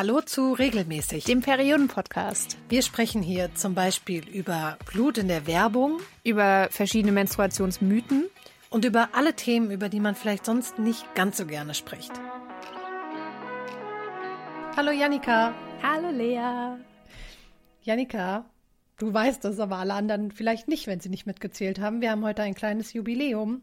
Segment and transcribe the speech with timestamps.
[0.00, 2.56] Hallo zu Regelmäßig, dem Perioden-Podcast.
[2.70, 8.24] Wir sprechen hier zum Beispiel über Blut in der Werbung, über verschiedene Menstruationsmythen
[8.70, 12.12] und über alle Themen, über die man vielleicht sonst nicht ganz so gerne spricht.
[14.74, 15.52] Hallo Janika.
[15.82, 16.78] Hallo Lea.
[17.82, 18.46] Janika,
[18.96, 22.00] du weißt es, aber alle anderen vielleicht nicht, wenn sie nicht mitgezählt haben.
[22.00, 23.60] Wir haben heute ein kleines Jubiläum.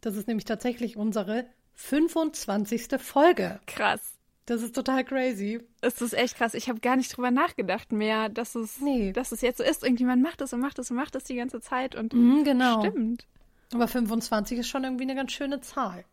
[0.00, 2.88] Das ist nämlich tatsächlich unsere 25.
[2.98, 3.60] Folge.
[3.68, 4.15] Krass.
[4.46, 5.60] Das ist total crazy.
[5.80, 6.54] Es ist echt krass.
[6.54, 9.12] Ich habe gar nicht drüber nachgedacht mehr, dass es, nee.
[9.12, 9.82] dass es jetzt so ist.
[9.82, 11.96] Irgendjemand macht es und macht es und macht es die ganze Zeit.
[11.96, 12.80] Und mhm, genau.
[12.80, 13.26] Stimmt.
[13.74, 16.04] Aber 25 ist schon irgendwie eine ganz schöne Zahl.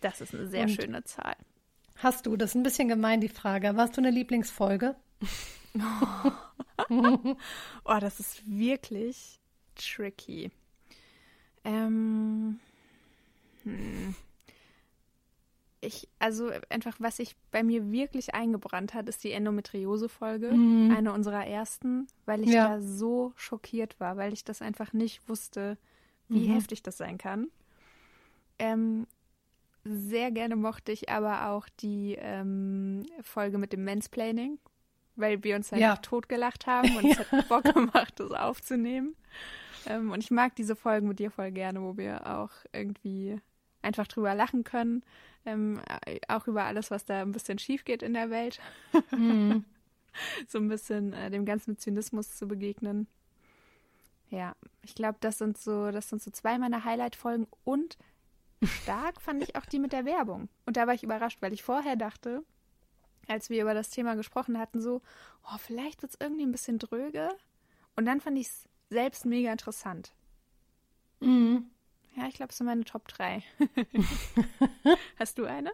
[0.00, 1.34] Das ist eine sehr und schöne Zahl.
[1.96, 3.76] Hast du, das ist ein bisschen gemein, die Frage.
[3.76, 4.94] Warst du eine Lieblingsfolge?
[6.88, 9.40] oh, das ist wirklich
[9.74, 10.52] tricky.
[11.64, 12.60] Ähm.
[13.64, 14.14] Hm
[15.82, 20.94] ich, also einfach, was sich bei mir wirklich eingebrannt hat, ist die Endometriose-Folge, mhm.
[20.96, 22.68] eine unserer ersten, weil ich ja.
[22.68, 25.76] da so schockiert war, weil ich das einfach nicht wusste,
[26.28, 26.54] wie mhm.
[26.54, 27.48] heftig das sein kann.
[28.60, 29.08] Ähm,
[29.84, 34.60] sehr gerne mochte ich aber auch die ähm, Folge mit dem Mansplaining,
[35.16, 35.96] weil wir uns einfach ja.
[35.96, 39.16] totgelacht haben und es hat Bock gemacht, das aufzunehmen.
[39.86, 43.40] Ähm, und ich mag diese Folgen mit dir voll gerne, wo wir auch irgendwie
[43.82, 45.02] einfach drüber lachen können
[45.44, 45.80] ähm,
[46.28, 48.60] auch über alles, was da ein bisschen schief geht in der Welt.
[49.10, 49.64] Mhm.
[50.48, 53.06] so ein bisschen äh, dem ganzen Zynismus zu begegnen.
[54.30, 57.98] Ja, ich glaube, das sind so, das sind so zwei meiner Highlight-Folgen und
[58.64, 60.48] stark fand ich auch die mit der Werbung.
[60.64, 62.42] Und da war ich überrascht, weil ich vorher dachte,
[63.28, 65.02] als wir über das Thema gesprochen hatten, so,
[65.44, 67.28] oh, vielleicht wird es irgendwie ein bisschen dröge.
[67.94, 70.12] Und dann fand ich es selbst mega interessant.
[71.20, 71.66] Mhm.
[72.16, 73.42] Ja, ich glaube, es sind meine Top 3.
[75.18, 75.72] Hast du eine?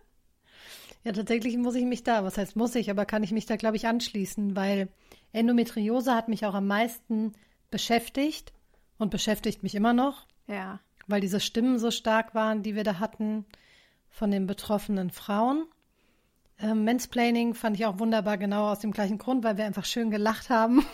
[1.04, 3.56] Ja, tatsächlich muss ich mich da, was heißt muss ich, aber kann ich mich da,
[3.56, 4.88] glaube ich, anschließen, weil
[5.32, 7.32] Endometriose hat mich auch am meisten
[7.70, 8.52] beschäftigt
[8.98, 10.26] und beschäftigt mich immer noch.
[10.46, 10.80] Ja.
[11.06, 13.46] Weil diese Stimmen so stark waren, die wir da hatten
[14.10, 15.66] von den betroffenen Frauen.
[16.60, 20.10] Ähm, Mansplaining fand ich auch wunderbar, genau aus dem gleichen Grund, weil wir einfach schön
[20.10, 20.84] gelacht haben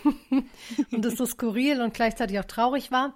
[0.91, 3.15] und es so skurril und gleichzeitig auch traurig war.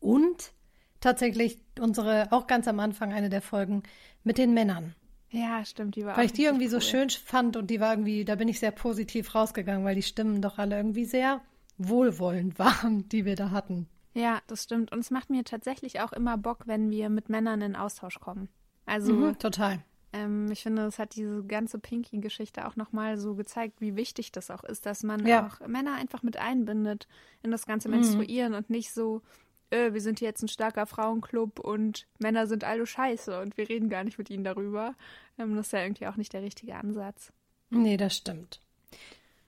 [0.00, 0.52] Und
[1.00, 3.82] tatsächlich unsere, auch ganz am Anfang eine der Folgen
[4.24, 4.94] mit den Männern.
[5.30, 6.70] Ja, stimmt, die war Weil ich die irgendwie cool.
[6.70, 10.02] so schön fand und die war irgendwie, da bin ich sehr positiv rausgegangen, weil die
[10.02, 11.40] Stimmen doch alle irgendwie sehr
[11.78, 13.88] wohlwollend waren, die wir da hatten.
[14.14, 14.92] Ja, das stimmt.
[14.92, 18.48] Und es macht mir tatsächlich auch immer Bock, wenn wir mit Männern in Austausch kommen.
[18.86, 19.80] Also mhm, total.
[20.12, 24.50] Ähm, ich finde, es hat diese ganze Pinky-Geschichte auch nochmal so gezeigt, wie wichtig das
[24.50, 25.46] auch ist, dass man ja.
[25.46, 27.08] auch Männer einfach mit einbindet
[27.42, 27.96] in das ganze mhm.
[27.96, 29.20] Menstruieren und nicht so,
[29.70, 33.88] äh, wir sind jetzt ein starker Frauenclub und Männer sind alle scheiße und wir reden
[33.88, 34.94] gar nicht mit ihnen darüber.
[35.38, 37.32] Ähm, das ist ja irgendwie auch nicht der richtige Ansatz.
[37.70, 38.60] Nee, das stimmt.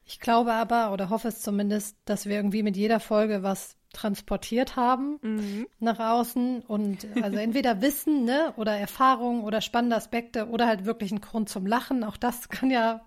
[0.04, 4.76] Ich glaube aber oder hoffe es zumindest, dass wir irgendwie mit jeder Folge was transportiert
[4.76, 5.66] haben mhm.
[5.80, 11.12] nach außen und also entweder Wissen, ne, oder Erfahrungen oder spannende Aspekte oder halt wirklich
[11.12, 12.04] ein Grund zum Lachen.
[12.04, 13.02] Auch das kann ja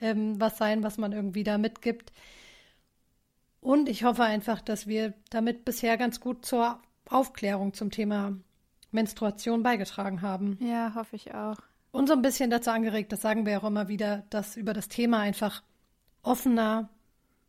[0.00, 2.12] ähm, was sein, was man irgendwie da mitgibt.
[3.62, 8.36] Und ich hoffe einfach, dass wir damit bisher ganz gut zur Aufklärung zum Thema
[8.90, 10.58] Menstruation beigetragen haben.
[10.60, 11.58] Ja, hoffe ich auch.
[11.92, 14.88] Und so ein bisschen dazu angeregt, das sagen wir auch immer wieder, dass über das
[14.88, 15.62] Thema einfach
[16.22, 16.88] offener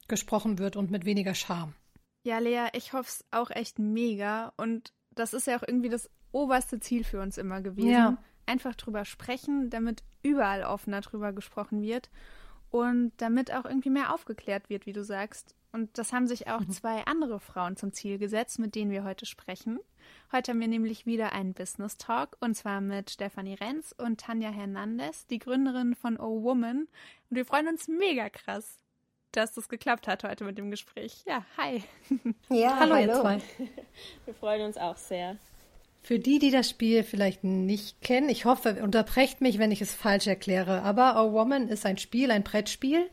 [0.08, 1.74] gesprochen wird und mit weniger Scham.
[2.22, 4.54] Ja, Lea, ich hoffe es auch echt mega.
[4.56, 7.90] Und das ist ja auch irgendwie das oberste Ziel für uns immer gewesen.
[7.90, 8.18] Ja.
[8.46, 12.12] Einfach drüber sprechen, damit überall offener drüber gesprochen wird
[12.70, 15.56] und damit auch irgendwie mehr aufgeklärt wird, wie du sagst.
[15.74, 16.70] Und das haben sich auch mhm.
[16.70, 19.80] zwei andere Frauen zum Ziel gesetzt, mit denen wir heute sprechen.
[20.32, 24.52] Heute haben wir nämlich wieder einen Business Talk und zwar mit Stefanie Renz und Tanja
[24.52, 26.88] Hernandez, die Gründerin von O Woman.
[27.30, 28.78] Und wir freuen uns mega krass,
[29.32, 31.24] dass das geklappt hat heute mit dem Gespräch.
[31.26, 31.84] Ja, hi.
[32.50, 33.08] Ja, hallo, hallo.
[33.08, 33.42] ihr zwei.
[34.26, 35.38] Wir freuen uns auch sehr.
[36.04, 39.96] Für die, die das Spiel vielleicht nicht kennen, ich hoffe, unterbrecht mich, wenn ich es
[39.96, 43.10] falsch erkläre, aber O Woman ist ein Spiel, ein Brettspiel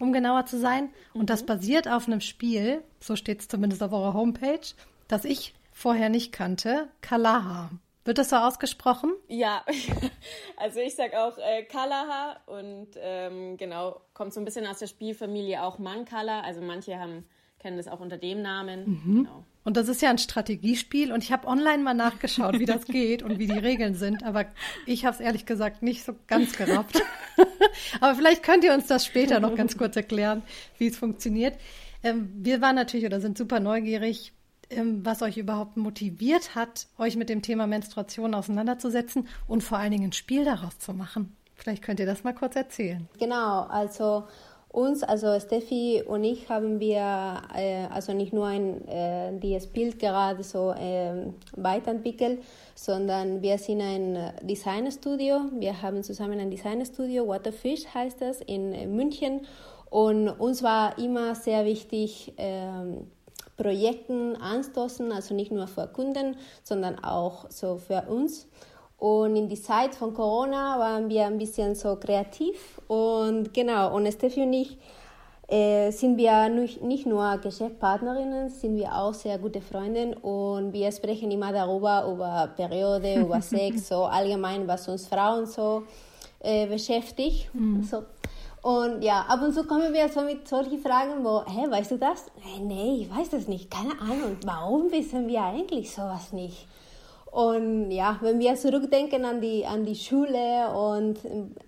[0.00, 0.90] um genauer zu sein.
[1.14, 1.26] Und mhm.
[1.26, 4.60] das basiert auf einem Spiel, so steht es zumindest auf eurer Homepage,
[5.06, 7.70] das ich vorher nicht kannte, Kalaha.
[8.04, 9.12] Wird das so ausgesprochen?
[9.28, 9.64] Ja,
[10.56, 14.86] also ich sag auch äh, Kalaha und ähm, genau, kommt so ein bisschen aus der
[14.86, 16.40] Spielfamilie auch Mankala.
[16.40, 17.26] Also manche haben
[17.58, 19.02] kennen das auch unter dem Namen.
[19.04, 19.24] Mhm.
[19.24, 19.44] Genau.
[19.62, 23.22] Und das ist ja ein Strategiespiel und ich habe online mal nachgeschaut, wie das geht
[23.22, 24.46] und wie die Regeln sind, aber
[24.86, 27.02] ich habe es ehrlich gesagt nicht so ganz gerafft.
[28.00, 30.42] aber vielleicht könnt ihr uns das später noch ganz kurz erklären,
[30.78, 31.58] wie es funktioniert.
[32.02, 34.32] Ähm, wir waren natürlich oder sind super neugierig,
[34.70, 39.90] ähm, was euch überhaupt motiviert hat, euch mit dem Thema Menstruation auseinanderzusetzen und vor allen
[39.90, 41.36] Dingen ein Spiel daraus zu machen.
[41.54, 43.06] Vielleicht könnt ihr das mal kurz erzählen.
[43.18, 44.26] Genau, also
[44.72, 49.98] uns, also Steffi und ich haben wir äh, also nicht nur ein, äh, das Bild
[49.98, 51.26] gerade so äh,
[51.56, 52.42] weiterentwickelt,
[52.74, 55.40] sondern wir sind ein Designstudio.
[55.58, 59.46] Wir haben zusammen ein Designstudio, Waterfish heißt das, in München.
[59.90, 63.08] Und uns war immer sehr wichtig, ähm,
[63.56, 68.46] Projekten anstoßen, also nicht nur für Kunden, sondern auch so für uns.
[69.00, 74.06] Und in die Zeit von Corona waren wir ein bisschen so kreativ und genau, und
[74.12, 74.76] Steffi und ich
[75.48, 81.30] äh, sind wir nicht nur Geschäftspartnerinnen, sind wir auch sehr gute Freundinnen und wir sprechen
[81.30, 85.84] immer darüber, über Periode, über Sex, so allgemein, was uns Frauen so
[86.40, 87.48] äh, beschäftigt.
[87.54, 87.82] Mhm.
[87.82, 88.02] So.
[88.60, 91.96] Und ja, ab und zu kommen wir so mit solchen Fragen, wo, hä, weißt du
[91.96, 92.26] das?
[92.44, 94.36] Nee, nee, ich weiß das nicht, keine Ahnung.
[94.44, 96.66] Warum wissen wir eigentlich sowas nicht?
[97.30, 101.18] Und ja, wenn wir zurückdenken an die, an die Schule und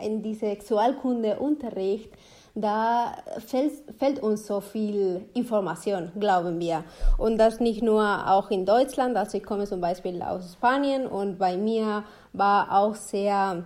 [0.01, 2.11] in diese Sexualkundeunterricht,
[2.55, 3.15] da
[3.47, 6.85] fällt, fällt uns so viel Information, glauben wir.
[7.17, 11.39] Und das nicht nur auch in Deutschland, also ich komme zum Beispiel aus Spanien und
[11.39, 13.65] bei mir war auch sehr,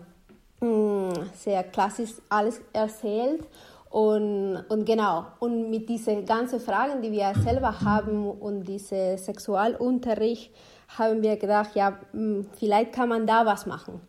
[0.60, 3.44] mm, sehr klassisch alles erzählt.
[3.90, 10.52] Und, und genau, und mit diesen ganzen Fragen, die wir selber haben und diesem Sexualunterricht,
[10.88, 14.00] haben wir gedacht, ja, hm, vielleicht kann man da was machen.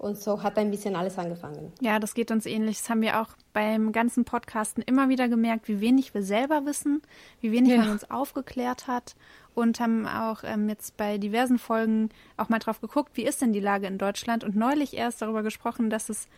[0.00, 1.74] Und so hat ein bisschen alles angefangen.
[1.82, 2.78] Ja, das geht uns ähnlich.
[2.78, 7.02] Das haben wir auch beim ganzen Podcasten immer wieder gemerkt, wie wenig wir selber wissen,
[7.42, 7.78] wie wenig ja.
[7.78, 9.14] man uns aufgeklärt hat
[9.54, 12.08] und haben auch ähm, jetzt bei diversen Folgen
[12.38, 15.42] auch mal drauf geguckt, wie ist denn die Lage in Deutschland und neulich erst darüber
[15.42, 16.28] gesprochen, dass es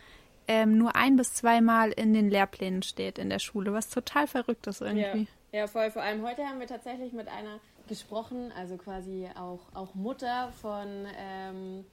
[0.49, 4.67] ähm, nur ein bis zweimal in den Lehrplänen steht in der Schule, was total verrückt
[4.67, 5.27] ist irgendwie.
[5.53, 5.59] Ja.
[5.59, 5.89] ja, voll.
[5.89, 11.07] Vor allem heute haben wir tatsächlich mit einer gesprochen, also quasi auch, auch Mutter von,
[11.17, 11.85] ähm,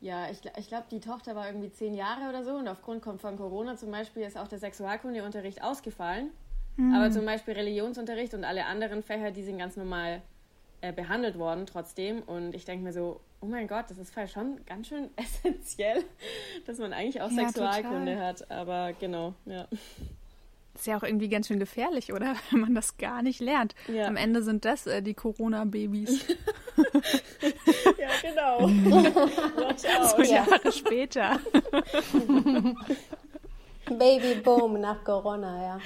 [0.00, 3.36] ja, ich, ich glaube, die Tochter war irgendwie zehn Jahre oder so und aufgrund von
[3.36, 6.30] Corona zum Beispiel ist auch der Sexualkundeunterricht ausgefallen.
[6.76, 6.94] Mhm.
[6.94, 10.22] Aber zum Beispiel Religionsunterricht und alle anderen Fächer, die sind ganz normal
[10.80, 12.22] äh, behandelt worden trotzdem.
[12.22, 16.04] Und ich denke mir so, oh mein Gott, das ist schon ganz schön essentiell,
[16.66, 18.26] dass man eigentlich auch ja, Sexualkunde total.
[18.26, 18.50] hat.
[18.50, 19.66] Aber genau, ja.
[20.74, 22.34] Ist ja auch irgendwie ganz schön gefährlich, oder?
[22.50, 23.74] Wenn man das gar nicht lernt.
[23.88, 24.06] Ja.
[24.06, 26.26] Am Ende sind das äh, die Corona-Babys.
[27.98, 28.68] ja, genau.
[28.68, 30.16] Watch out.
[30.16, 31.38] So Jahre später.
[33.86, 35.80] Babyboom nach Corona, ja.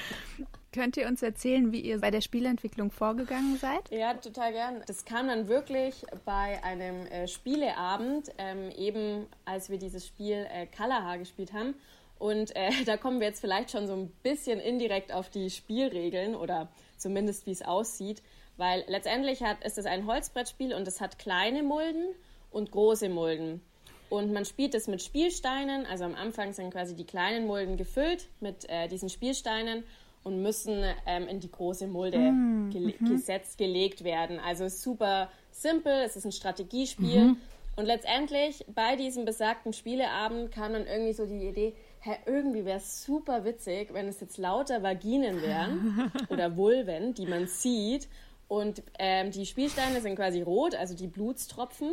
[0.73, 3.91] Könnt ihr uns erzählen, wie ihr bei der Spielentwicklung vorgegangen seid?
[3.91, 4.83] Ja, total gern.
[4.87, 10.67] Das kam dann wirklich bei einem äh, Spieleabend, ähm, eben als wir dieses Spiel äh,
[10.67, 11.75] Kalaha gespielt haben.
[12.19, 16.35] Und äh, da kommen wir jetzt vielleicht schon so ein bisschen indirekt auf die Spielregeln
[16.35, 18.23] oder zumindest wie es aussieht,
[18.57, 22.09] weil letztendlich hat, ist es ein Holzbrettspiel und es hat kleine Mulden
[22.51, 23.63] und große Mulden.
[24.11, 28.29] Und man spielt es mit Spielsteinen, also am Anfang sind quasi die kleinen Mulden gefüllt
[28.41, 29.85] mit äh, diesen Spielsteinen
[30.25, 32.95] und müssen ähm, in die große Mulde mm, mhm.
[33.09, 34.41] gesetzt, gelegt werden.
[34.41, 37.21] Also super simpel, es ist ein Strategiespiel.
[37.21, 37.37] Mhm.
[37.77, 41.75] Und letztendlich bei diesem besagten Spieleabend kam dann irgendwie so die Idee,
[42.09, 47.27] hä, irgendwie wäre es super witzig, wenn es jetzt lauter Vaginen wären oder Vulven, die
[47.27, 48.09] man sieht.
[48.49, 51.93] Und ähm, die Spielsteine sind quasi rot, also die Blutstropfen.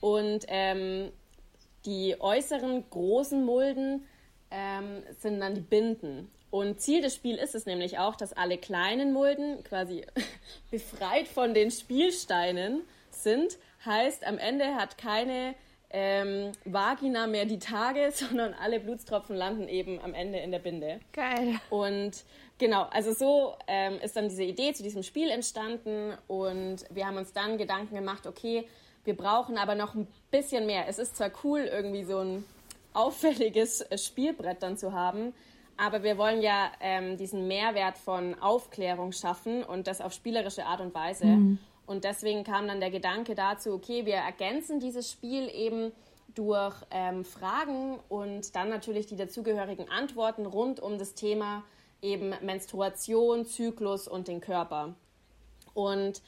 [0.00, 1.12] Und ähm,
[1.84, 4.04] die äußeren großen Mulden
[4.50, 6.28] ähm, sind dann die Binden.
[6.50, 10.04] Und Ziel des Spiels ist es nämlich auch, dass alle kleinen Mulden quasi
[10.70, 13.58] befreit von den Spielsteinen sind.
[13.86, 15.54] Heißt, am Ende hat keine
[15.92, 21.00] ähm, Vagina mehr die Tage, sondern alle Blutstropfen landen eben am Ende in der Binde.
[21.12, 21.60] Geil.
[21.70, 22.24] Und
[22.58, 27.16] genau, also so ähm, ist dann diese Idee zu diesem Spiel entstanden und wir haben
[27.16, 28.66] uns dann Gedanken gemacht, okay,
[29.04, 30.86] wir brauchen aber noch ein bisschen mehr.
[30.88, 32.44] Es ist zwar cool, irgendwie so ein
[32.94, 35.34] auffälliges Spielbrett dann zu haben,
[35.76, 40.80] aber wir wollen ja ähm, diesen Mehrwert von Aufklärung schaffen und das auf spielerische Art
[40.80, 41.26] und Weise.
[41.26, 41.58] Mhm.
[41.86, 45.92] Und deswegen kam dann der Gedanke dazu, okay, wir ergänzen dieses Spiel eben
[46.34, 51.62] durch ähm, Fragen und dann natürlich die dazugehörigen Antworten rund um das Thema
[52.00, 54.94] eben Menstruation, Zyklus und den Körper.
[55.74, 56.22] Und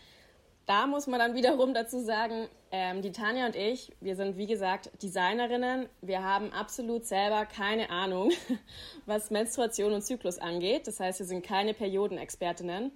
[0.67, 4.47] da muss man dann wiederum dazu sagen, ähm, die Tanja und ich, wir sind wie
[4.47, 5.89] gesagt Designerinnen.
[6.01, 8.31] Wir haben absolut selber keine Ahnung,
[9.07, 10.87] was Menstruation und Zyklus angeht.
[10.87, 12.93] Das heißt, wir sind keine Periodenexpertinnen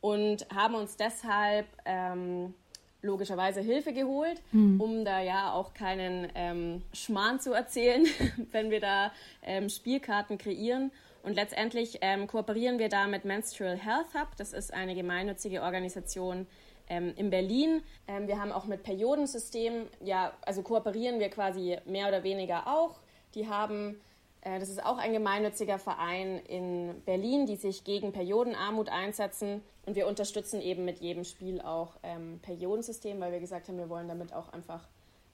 [0.00, 2.54] und haben uns deshalb ähm,
[3.02, 4.80] logischerweise Hilfe geholt, mhm.
[4.80, 8.06] um da ja auch keinen ähm, Schmarrn zu erzählen,
[8.52, 9.12] wenn wir da
[9.42, 10.90] ähm, Spielkarten kreieren.
[11.22, 14.28] Und letztendlich ähm, kooperieren wir da mit Menstrual Health Hub.
[14.36, 16.46] Das ist eine gemeinnützige Organisation
[16.88, 17.82] ähm, in Berlin.
[18.06, 23.00] Ähm, wir haben auch mit Periodensystem, ja, also kooperieren wir quasi mehr oder weniger auch.
[23.34, 24.00] Die haben
[24.42, 29.62] das ist auch ein gemeinnütziger Verein in Berlin, die sich gegen Periodenarmut einsetzen.
[29.86, 33.88] Und wir unterstützen eben mit jedem Spiel auch ähm, Periodensystem, weil wir gesagt haben, wir
[33.88, 34.86] wollen damit auch einfach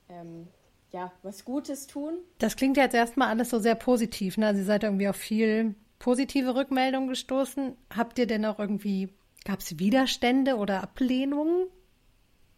[0.09, 0.49] ähm,
[0.91, 2.19] ja, was Gutes tun.
[2.39, 4.39] Das klingt jetzt erstmal alles so sehr positiv.
[4.39, 4.47] Ne?
[4.47, 7.77] Also seid irgendwie auf viel positive Rückmeldungen gestoßen.
[7.95, 9.09] Habt ihr denn auch irgendwie,
[9.45, 11.67] gab es Widerstände oder Ablehnungen,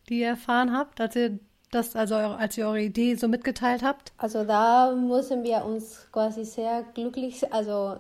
[0.09, 1.39] die ihr erfahren habt, als ihr
[1.71, 4.13] das, also als ihr eure Idee so mitgeteilt habt?
[4.19, 7.97] Also da müssen wir uns quasi sehr glücklich also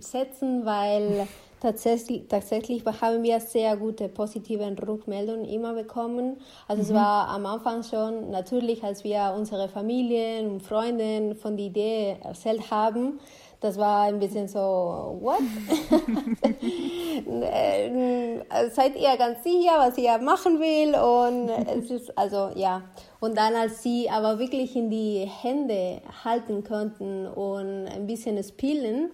[0.00, 1.26] setzen, weil
[1.60, 6.36] tatsächlich, tatsächlich haben wir sehr gute positive Rückmeldungen immer bekommen.
[6.68, 6.88] Also mhm.
[6.88, 12.16] es war am Anfang schon natürlich, als wir unsere Familien und Freunden von der Idee
[12.22, 13.18] erzählt haben,
[13.60, 15.40] das war ein bisschen so, what?
[17.18, 20.94] Äh, seid ihr ganz sicher, was ihr machen will?
[20.94, 22.82] Und es ist, also, ja.
[23.20, 29.10] Und dann, als sie aber wirklich in die Hände halten konnten und ein bisschen spielen,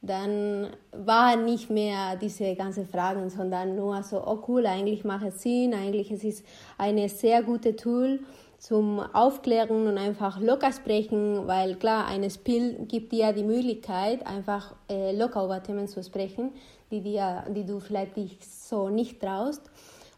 [0.00, 5.42] dann war nicht mehr diese ganzen Fragen, sondern nur so, oh cool, eigentlich macht es
[5.42, 6.44] Sinn, eigentlich es ist
[6.78, 8.20] eine sehr gute Tool
[8.64, 14.74] zum Aufklären und einfach locker sprechen, weil klar, ein Spiel gibt dir die Möglichkeit, einfach
[14.88, 16.50] äh, locker über Themen zu sprechen,
[16.90, 19.60] die, dir, die du vielleicht dich so nicht traust.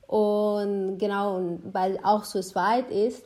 [0.06, 1.40] Und genau,
[1.72, 3.24] weil auch so zweit ist,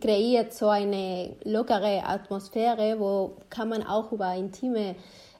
[0.00, 4.96] kreiert so eine lockere Atmosphäre, wo kann man auch über intime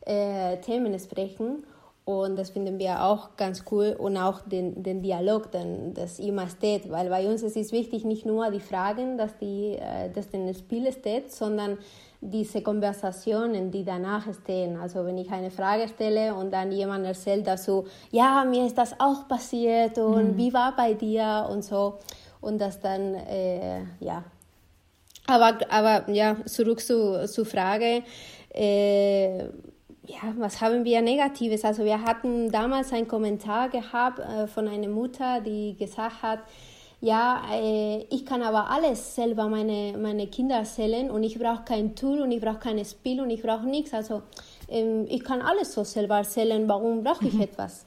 [0.07, 1.65] äh, Themen sprechen.
[2.05, 6.49] Und das finden wir auch ganz cool und auch den, den Dialog, den, das immer
[6.49, 10.29] steht, weil bei uns es ist wichtig nicht nur die Fragen, dass, die, äh, dass
[10.29, 11.79] den Spiel steht, sondern
[12.21, 14.77] diese Konversationen, die danach stehen.
[14.77, 18.95] Also wenn ich eine Frage stelle und dann jemand erzählt dazu, ja, mir ist das
[18.99, 20.37] auch passiert und mhm.
[20.37, 21.99] wie war bei dir und so.
[22.41, 24.25] Und das dann, äh, ja.
[25.27, 28.03] Aber, aber ja, zurück zu, zur Frage.
[28.53, 29.45] Äh,
[30.07, 31.65] ja, was haben wir Negatives?
[31.65, 36.41] Also wir hatten damals einen Kommentar gehabt äh, von einer Mutter, die gesagt hat,
[37.03, 41.97] ja, äh, ich kann aber alles selber meine, meine Kinder erzählen und ich brauche kein
[41.97, 43.95] Tool und ich brauche kein Spiel und ich brauche nichts.
[43.95, 44.23] Also
[44.69, 47.43] ähm, ich kann alles so selber erzählen, warum brauche ich mhm.
[47.43, 47.87] etwas?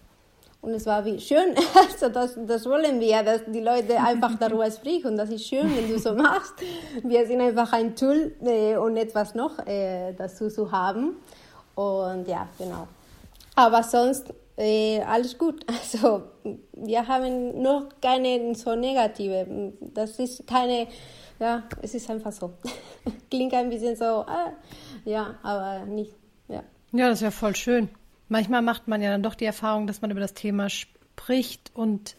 [0.62, 4.72] Und es war wie schön, also das, das wollen wir, dass die Leute einfach darüber
[4.72, 6.53] sprechen und das ist schön, wenn du so machst.
[7.03, 11.17] Wir sind einfach ein Tool äh, und etwas noch äh, dazu zu haben.
[11.75, 12.88] Und ja, genau.
[13.56, 15.65] Aber sonst äh, alles gut.
[15.68, 16.24] Also
[16.74, 19.74] wir haben noch keine so negative.
[19.94, 20.88] Das ist keine,
[21.39, 22.53] ja, es ist einfach so.
[23.30, 24.53] Klingt ein bisschen so, ah,
[25.06, 26.13] ja, aber nicht,
[26.48, 26.63] ja.
[26.92, 27.89] Ja, das ist ja voll schön.
[28.30, 32.15] Manchmal macht man ja dann doch die Erfahrung, dass man über das Thema spricht und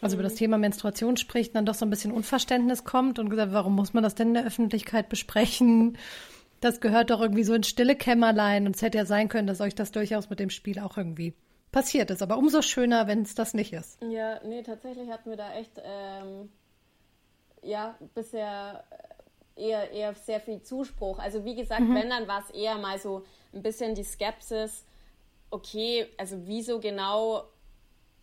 [0.00, 0.38] also über das mhm.
[0.38, 4.02] Thema Menstruation spricht, dann doch so ein bisschen Unverständnis kommt und gesagt, warum muss man
[4.02, 5.98] das denn in der Öffentlichkeit besprechen?
[6.60, 9.60] Das gehört doch irgendwie so ins stille Kämmerlein und es hätte ja sein können, dass
[9.60, 11.34] euch das durchaus mit dem Spiel auch irgendwie
[11.72, 12.22] passiert ist.
[12.22, 13.98] Aber umso schöner, wenn es das nicht ist.
[14.02, 16.50] Ja, nee, tatsächlich hatten wir da echt, ähm,
[17.62, 18.84] ja, bisher
[19.58, 21.18] eher, eher sehr viel Zuspruch.
[21.18, 21.94] Also wie gesagt, mhm.
[21.94, 24.84] wenn, dann war es eher mal so ein bisschen die Skepsis,
[25.50, 27.44] okay, also wieso genau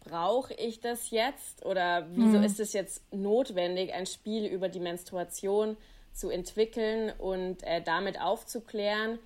[0.03, 2.43] brauche ich das jetzt oder wieso mhm.
[2.43, 5.77] ist es jetzt notwendig, ein Spiel über die Menstruation
[6.15, 9.19] zu entwickeln und äh, damit aufzuklären.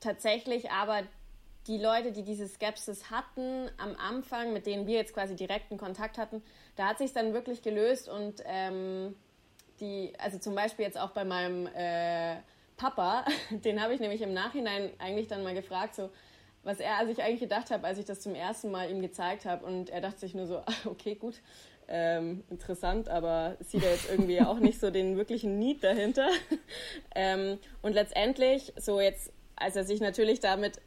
[0.00, 1.02] Tatsächlich aber
[1.66, 6.18] die Leute, die diese Skepsis hatten am Anfang, mit denen wir jetzt quasi direkten Kontakt
[6.18, 6.42] hatten,
[6.76, 9.16] da hat sich dann wirklich gelöst und ähm,
[9.80, 12.36] die, also zum Beispiel jetzt auch bei meinem äh,
[12.76, 16.10] Papa, den habe ich nämlich im Nachhinein eigentlich dann mal gefragt, so
[16.64, 19.64] was er sich eigentlich gedacht hat, als ich das zum ersten Mal ihm gezeigt habe
[19.66, 21.40] und er dachte sich nur so, okay, gut,
[21.88, 26.28] ähm, interessant, aber sieht er jetzt irgendwie auch nicht so den wirklichen Need dahinter.
[27.14, 30.80] ähm, und letztendlich, so jetzt, als er sich natürlich damit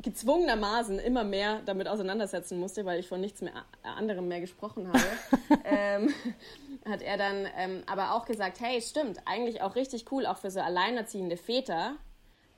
[0.00, 3.52] gezwungenermaßen immer mehr damit auseinandersetzen musste, weil ich von nichts mehr
[3.82, 6.14] anderem mehr gesprochen habe, ähm,
[6.88, 10.50] hat er dann ähm, aber auch gesagt, hey, stimmt, eigentlich auch richtig cool, auch für
[10.50, 11.96] so alleinerziehende Väter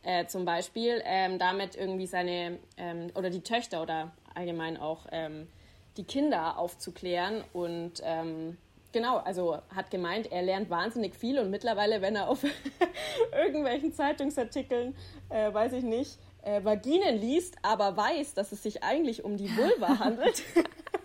[0.02, 5.49] äh, zum Beispiel, ähm, damit irgendwie seine, ähm, oder die Töchter oder allgemein auch ähm,
[5.97, 8.56] die Kinder aufzuklären und ähm,
[8.92, 12.44] genau, also hat gemeint, er lernt wahnsinnig viel und mittlerweile, wenn er auf
[13.32, 14.94] irgendwelchen Zeitungsartikeln,
[15.28, 19.54] äh, weiß ich nicht, äh, Vaginen liest, aber weiß, dass es sich eigentlich um die
[19.56, 20.42] Vulva handelt,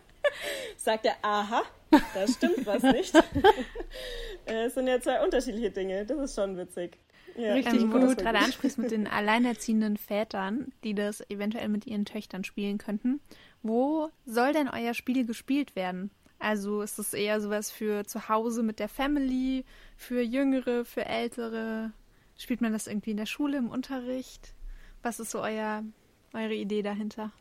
[0.78, 3.16] sagt er, aha, da stimmt was nicht.
[4.46, 6.98] äh, es sind ja zwei unterschiedliche Dinge, das ist schon witzig.
[7.38, 7.94] Ja, Richtig ähm.
[7.94, 12.78] Wo du gerade ansprichst mit den alleinerziehenden Vätern, die das eventuell mit ihren Töchtern spielen
[12.78, 13.20] könnten.
[13.68, 16.12] Wo soll denn euer Spiel gespielt werden?
[16.38, 19.66] Also ist es eher sowas für zu Hause mit der Family,
[19.98, 21.92] für Jüngere, für Ältere?
[22.38, 24.54] Spielt man das irgendwie in der Schule, im Unterricht?
[25.02, 25.84] Was ist so euer,
[26.36, 27.32] eure Idee dahinter?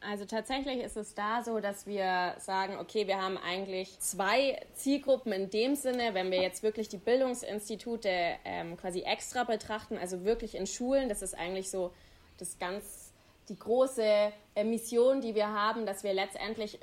[0.00, 5.30] Also tatsächlich ist es da so, dass wir sagen, okay, wir haben eigentlich zwei Zielgruppen
[5.30, 8.10] in dem Sinne, wenn wir jetzt wirklich die Bildungsinstitute
[8.44, 11.92] ähm, quasi extra betrachten, also wirklich in Schulen, das ist eigentlich so
[12.38, 13.07] das ganz,
[13.48, 16.78] die große äh, Mission, die wir haben, dass wir letztendlich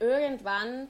[0.00, 0.88] irgendwann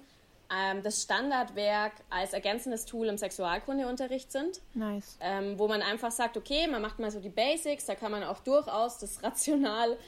[0.51, 4.61] ähm, das Standardwerk als ergänzendes Tool im Sexualkundeunterricht sind.
[4.75, 5.19] Nice.
[5.21, 8.25] Ähm, wo man einfach sagt, okay, man macht mal so die Basics, da kann man
[8.25, 9.99] auch durchaus das rationale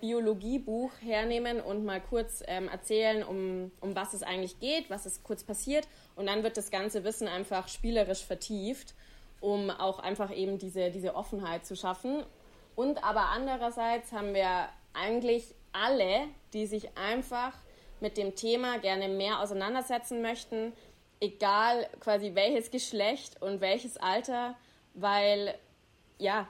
[0.00, 5.22] Biologiebuch hernehmen und mal kurz ähm, erzählen, um, um was es eigentlich geht, was es
[5.22, 5.86] kurz passiert.
[6.16, 8.94] Und dann wird das ganze Wissen einfach spielerisch vertieft,
[9.40, 12.22] um auch einfach eben diese, diese Offenheit zu schaffen.
[12.76, 17.52] Und aber andererseits haben wir eigentlich alle, die sich einfach
[18.00, 20.72] mit dem Thema gerne mehr auseinandersetzen möchten,
[21.20, 24.56] egal quasi welches Geschlecht und welches Alter,
[24.94, 25.54] weil
[26.18, 26.48] ja,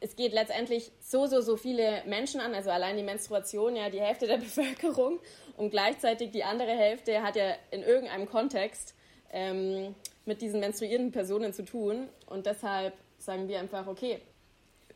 [0.00, 4.00] es geht letztendlich so, so, so viele Menschen an, also allein die Menstruation, ja, die
[4.00, 5.20] Hälfte der Bevölkerung
[5.56, 8.94] und gleichzeitig die andere Hälfte hat ja in irgendeinem Kontext
[9.32, 12.08] ähm, mit diesen menstruierenden Personen zu tun.
[12.26, 14.20] Und deshalb sagen wir einfach, okay,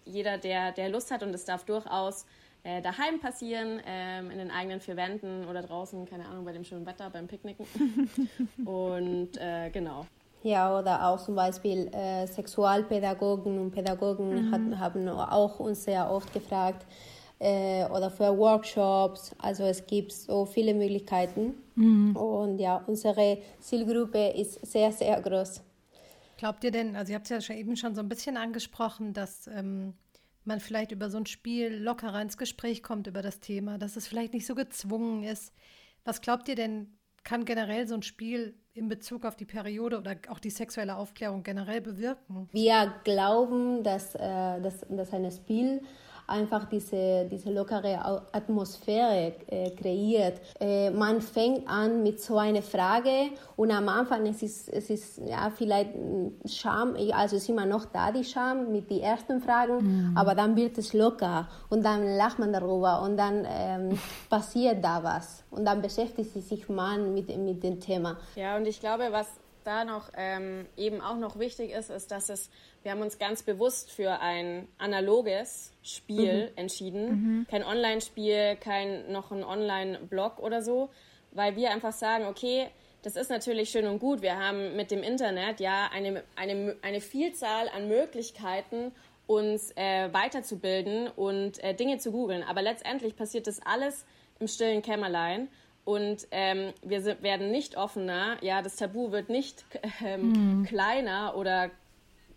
[0.04, 2.26] jeder, der, der Lust hat und es darf durchaus
[2.62, 6.64] äh, daheim passieren, ähm, in den eigenen vier Wänden oder draußen, keine Ahnung, bei dem
[6.64, 7.66] schönen Wetter, beim Picknicken.
[8.64, 10.06] und äh, genau.
[10.42, 14.50] Ja, oder auch zum Beispiel äh, Sexualpädagogen und Pädagogen mhm.
[14.50, 16.84] hat, haben auch uns sehr oft gefragt,
[17.38, 19.34] äh, oder für Workshops.
[19.38, 21.54] Also es gibt so viele Möglichkeiten.
[21.74, 22.16] Mhm.
[22.16, 25.62] Und ja, unsere Zielgruppe ist sehr, sehr groß.
[26.36, 29.46] Glaubt ihr denn, also ihr habt es ja eben schon so ein bisschen angesprochen, dass
[29.46, 29.94] ähm,
[30.44, 34.06] man vielleicht über so ein Spiel lockerer ins Gespräch kommt über das Thema, dass es
[34.06, 35.52] vielleicht nicht so gezwungen ist.
[36.04, 40.16] Was glaubt ihr denn, kann generell so ein Spiel in Bezug auf die Periode oder
[40.28, 42.48] auch die sexuelle Aufklärung generell bewirken?
[42.52, 45.80] Wir glauben, dass, äh, dass, dass ein Spiel
[46.26, 50.40] einfach diese, diese lockere Atmosphäre äh, kreiert.
[50.60, 55.20] Äh, man fängt an mit so einer Frage und am Anfang es ist es ist
[55.26, 55.90] ja vielleicht
[56.46, 60.16] Scham, also ist immer noch da die Scham mit den ersten Fragen, mhm.
[60.16, 63.98] aber dann wird es locker und dann lacht man darüber und dann ähm,
[64.30, 68.16] passiert da was und dann beschäftigt sich man mit, mit dem Thema.
[68.34, 69.28] Ja, und ich glaube, was
[69.64, 72.50] da noch ähm, eben auch noch wichtig ist, ist, dass es
[72.84, 76.56] wir haben uns ganz bewusst für ein analoges Spiel mhm.
[76.56, 77.08] entschieden.
[77.08, 77.46] Mhm.
[77.50, 80.90] Kein Online-Spiel, kein noch ein Online-Blog oder so,
[81.32, 82.68] weil wir einfach sagen, okay,
[83.00, 84.20] das ist natürlich schön und gut.
[84.20, 88.92] Wir haben mit dem Internet ja eine, eine, eine Vielzahl an Möglichkeiten,
[89.26, 92.42] uns äh, weiterzubilden und äh, Dinge zu googeln.
[92.42, 94.04] Aber letztendlich passiert das alles
[94.40, 95.48] im stillen Kämmerlein.
[95.84, 99.64] Und ähm, wir sind, werden nicht offener, ja, das Tabu wird nicht
[100.04, 100.64] ähm, mhm.
[100.64, 101.70] kleiner oder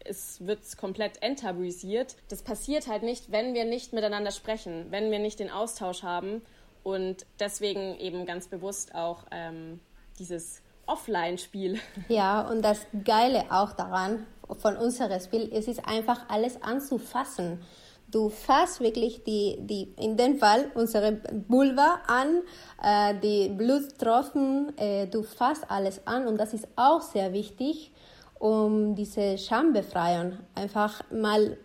[0.03, 2.15] es wird komplett enttabuisiert.
[2.29, 6.41] Das passiert halt nicht, wenn wir nicht miteinander sprechen, wenn wir nicht den Austausch haben
[6.83, 9.79] und deswegen eben ganz bewusst auch ähm,
[10.19, 11.79] dieses Offline-Spiel.
[12.07, 14.25] Ja, und das Geile auch daran
[14.59, 17.61] von unserem Spiel, es ist einfach alles anzufassen.
[18.09, 22.41] Du fasst wirklich die, die, in dem Fall unsere Vulva an,
[22.81, 27.91] äh, die Blutstropfen, äh, du fasst alles an und das ist auch sehr wichtig,
[28.39, 31.57] um diese Schambefreiung einfach mal,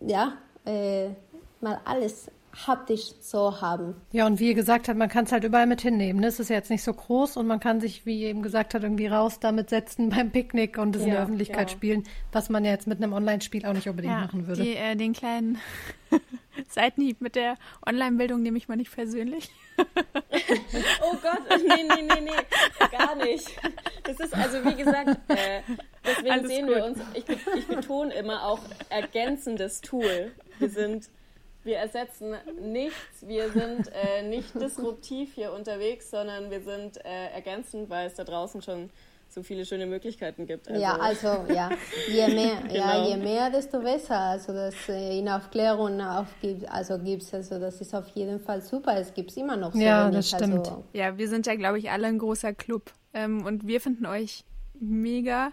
[0.00, 0.34] ja,
[0.64, 1.08] äh,
[1.60, 2.30] mal alles
[2.66, 3.94] haptisch so haben.
[4.12, 6.20] Ja, und wie ihr gesagt habt, man kann es halt überall mit hinnehmen.
[6.20, 6.26] Ne?
[6.26, 8.74] Es ist ja jetzt nicht so groß und man kann sich, wie ihr eben gesagt
[8.74, 11.76] habt, irgendwie raus damit setzen beim Picknick und es ja, in der Öffentlichkeit ja.
[11.76, 14.62] spielen, was man ja jetzt mit einem Online-Spiel auch nicht unbedingt ja, machen würde.
[14.62, 15.58] Die, äh, den kleinen
[16.68, 19.50] Seitenhieb mit der Online-Bildung nehme ich mal nicht persönlich.
[19.78, 23.48] oh Gott, nee, nee, nee, nee, gar nicht.
[24.02, 25.60] Das ist also, wie gesagt, äh,
[26.04, 26.76] deswegen Alles sehen gut.
[26.76, 27.24] wir uns, ich,
[27.56, 30.32] ich betone immer auch ergänzendes Tool.
[30.58, 31.08] Wir sind
[31.68, 37.90] wir ersetzen nichts, wir sind äh, nicht disruptiv hier unterwegs, sondern wir sind äh, ergänzend,
[37.90, 38.90] weil es da draußen schon
[39.28, 40.68] so viele schöne Möglichkeiten gibt.
[40.68, 40.80] Also.
[40.80, 41.70] Ja, also ja,
[42.08, 42.74] je mehr, genau.
[42.74, 44.18] ja, je mehr, desto besser.
[44.18, 48.96] Also das äh, in Aufklärung aufgibt, also gibt's, also das ist auf jeden Fall super.
[48.98, 50.66] Es gibt immer noch so Ja, wenig, das stimmt.
[50.66, 50.84] Also.
[50.94, 54.44] Ja, wir sind ja, glaube ich, alle ein großer Club ähm, und wir finden euch
[54.80, 55.52] mega.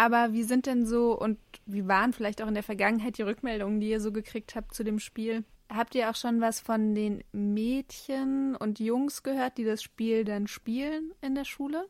[0.00, 3.80] Aber wie sind denn so und wie waren vielleicht auch in der Vergangenheit die Rückmeldungen,
[3.80, 5.44] die ihr so gekriegt habt zu dem Spiel?
[5.68, 10.46] Habt ihr auch schon was von den Mädchen und Jungs gehört, die das Spiel dann
[10.46, 11.86] spielen in der Schule?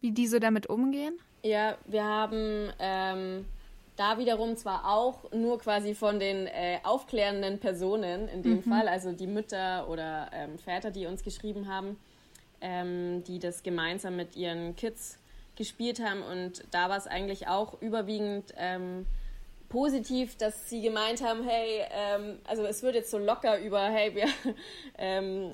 [0.00, 1.18] wie die so damit umgehen?
[1.42, 3.44] Ja, wir haben ähm,
[3.96, 8.62] da wiederum zwar auch nur quasi von den äh, aufklärenden Personen in dem mhm.
[8.62, 11.96] Fall, also die Mütter oder ähm, Väter, die uns geschrieben haben,
[12.60, 15.18] ähm, die das gemeinsam mit ihren Kids
[15.58, 16.22] gespielt haben.
[16.22, 19.04] Und da war es eigentlich auch überwiegend ähm,
[19.68, 24.14] positiv, dass sie gemeint haben, hey, ähm, also es wird jetzt so locker über, hey,
[24.14, 24.26] wir,
[24.98, 25.52] ähm,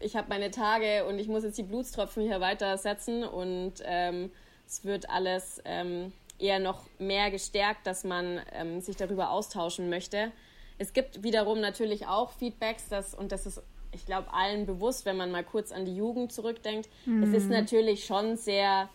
[0.00, 4.30] ich habe meine Tage und ich muss jetzt die Blutstropfen hier weitersetzen und ähm,
[4.66, 10.30] es wird alles ähm, eher noch mehr gestärkt, dass man ähm, sich darüber austauschen möchte.
[10.76, 15.16] Es gibt wiederum natürlich auch Feedbacks, dass, und das ist, ich glaube, allen bewusst, wenn
[15.16, 16.88] man mal kurz an die Jugend zurückdenkt.
[17.06, 17.22] Mhm.
[17.22, 17.52] Es ist mhm.
[17.52, 18.88] natürlich schon sehr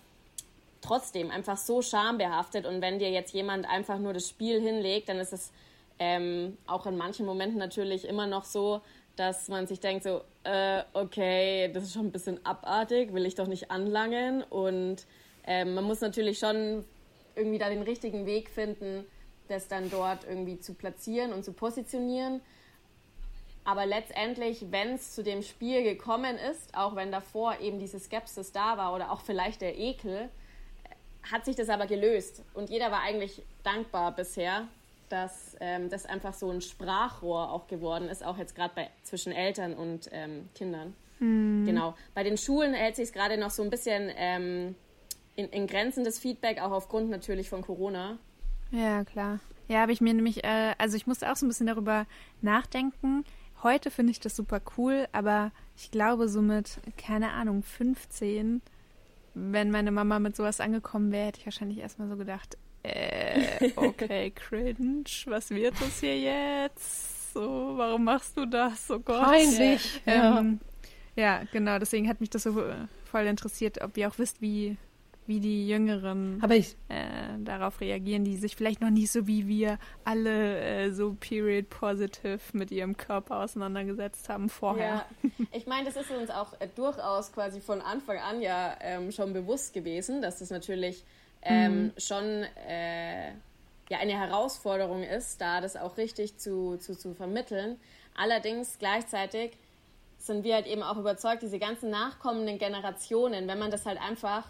[0.83, 5.19] trotzdem einfach so schambehaftet und wenn dir jetzt jemand einfach nur das Spiel hinlegt, dann
[5.19, 5.51] ist es
[5.99, 8.81] ähm, auch in manchen Momenten natürlich immer noch so,
[9.15, 13.35] dass man sich denkt so, äh, okay, das ist schon ein bisschen abartig, will ich
[13.35, 15.05] doch nicht anlangen und
[15.45, 16.83] ähm, man muss natürlich schon
[17.35, 19.05] irgendwie da den richtigen Weg finden,
[19.47, 22.41] das dann dort irgendwie zu platzieren und zu positionieren.
[23.65, 28.51] Aber letztendlich, wenn es zu dem Spiel gekommen ist, auch wenn davor eben diese Skepsis
[28.51, 30.29] da war oder auch vielleicht der Ekel,
[31.31, 32.43] hat sich das aber gelöst.
[32.53, 34.67] Und jeder war eigentlich dankbar bisher,
[35.09, 39.73] dass ähm, das einfach so ein Sprachrohr auch geworden ist, auch jetzt gerade zwischen Eltern
[39.73, 40.95] und ähm, Kindern.
[41.19, 41.65] Mhm.
[41.65, 41.95] Genau.
[42.13, 44.75] Bei den Schulen hält sich es gerade noch so ein bisschen ähm,
[45.35, 48.17] in, in Grenzen des Feedback, auch aufgrund natürlich von Corona.
[48.71, 49.39] Ja, klar.
[49.67, 52.05] Ja, habe ich mir nämlich, äh, also ich musste auch so ein bisschen darüber
[52.41, 53.23] nachdenken.
[53.61, 58.61] Heute finde ich das super cool, aber ich glaube, so mit, keine Ahnung, 15,
[59.33, 64.31] wenn meine Mama mit sowas angekommen wäre, hätte ich wahrscheinlich erstmal so gedacht, äh, okay,
[64.31, 67.33] cringe, was wird das hier jetzt?
[67.33, 68.89] So, warum machst du das?
[68.91, 69.23] Oh Gott.
[69.23, 70.01] Peinlich.
[70.05, 70.59] Ähm,
[71.15, 71.39] ja.
[71.39, 74.77] ja, genau, deswegen hat mich das so äh, voll interessiert, ob ihr auch wisst, wie
[75.25, 79.79] wie die Jüngeren ich, äh, darauf reagieren, die sich vielleicht noch nicht so wie wir
[80.03, 85.05] alle äh, so period positive mit ihrem Körper auseinandergesetzt haben vorher.
[85.23, 85.29] Ja.
[85.51, 89.33] Ich meine, das ist uns auch äh, durchaus quasi von Anfang an ja ähm, schon
[89.33, 91.03] bewusst gewesen, dass das natürlich
[91.41, 91.91] ähm, mhm.
[91.97, 92.23] schon
[92.67, 93.29] äh,
[93.89, 97.79] ja eine Herausforderung ist, da das auch richtig zu, zu, zu vermitteln.
[98.15, 99.57] Allerdings gleichzeitig
[100.17, 104.49] sind wir halt eben auch überzeugt, diese ganzen nachkommenden Generationen, wenn man das halt einfach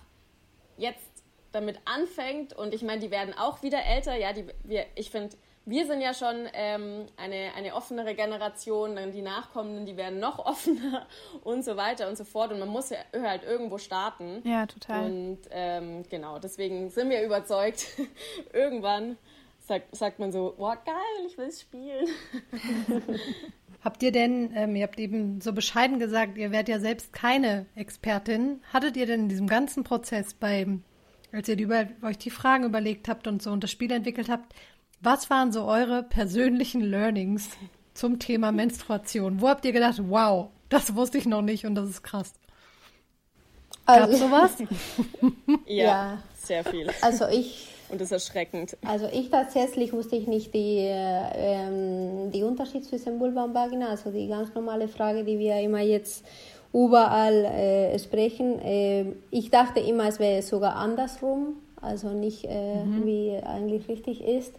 [0.78, 5.12] jetzt damit anfängt und ich meine, die werden auch wieder älter, ja, die, wir, ich
[5.12, 10.20] finde, wir sind ja schon ähm, eine, eine offenere Generation, dann die Nachkommenden, die werden
[10.20, 11.08] noch offener
[11.44, 12.52] und so weiter und so fort.
[12.52, 14.42] Und man muss ja halt irgendwo starten.
[14.44, 15.06] Ja, total.
[15.06, 17.86] Und ähm, genau, deswegen sind wir überzeugt,
[18.54, 19.18] irgendwann
[19.60, 22.08] sagt, sagt man so, boah, geil, ich will es spielen.
[23.84, 27.66] Habt ihr denn, ähm, ihr habt eben so bescheiden gesagt, ihr wärt ja selbst keine
[27.76, 28.62] Expertin.
[28.72, 30.84] Hattet ihr denn in diesem ganzen Prozess beim,
[31.34, 34.30] als ihr die über, euch die Fragen überlegt habt und so und das Spiel entwickelt
[34.30, 34.54] habt,
[35.02, 37.50] was waren so eure persönlichen Learnings
[37.94, 39.42] zum Thema Menstruation?
[39.42, 42.34] Wo habt ihr gedacht, wow, das wusste ich noch nicht und das ist krass?
[43.86, 44.52] Also, Gab's sowas?
[45.66, 46.90] ja, ja, sehr viel.
[47.02, 48.76] Also ich und das ist erschreckend.
[48.86, 54.12] Also ich tatsächlich wusste ich nicht die, ähm, die Unterschied zwischen Vulva und Vagina, also
[54.12, 56.26] die ganz normale Frage, die wir immer jetzt
[56.74, 58.60] überall äh, sprechen.
[58.60, 63.06] Äh, ich dachte immer, es wäre sogar andersrum, also nicht äh, mhm.
[63.06, 64.54] wie eigentlich richtig ist.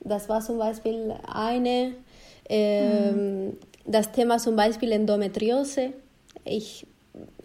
[0.00, 1.94] Das war zum Beispiel eine.
[2.48, 3.56] Ähm, mhm.
[3.84, 5.92] Das Thema zum Beispiel Endometriose.
[6.44, 6.86] Ich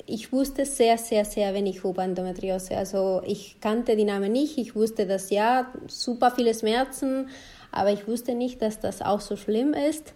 [0.05, 2.77] ich wusste sehr, sehr, sehr wenig über Endometriose.
[2.77, 4.57] Also ich kannte die Namen nicht.
[4.57, 7.29] Ich wusste, dass ja, super viele Schmerzen,
[7.71, 10.13] aber ich wusste nicht, dass das auch so schlimm ist.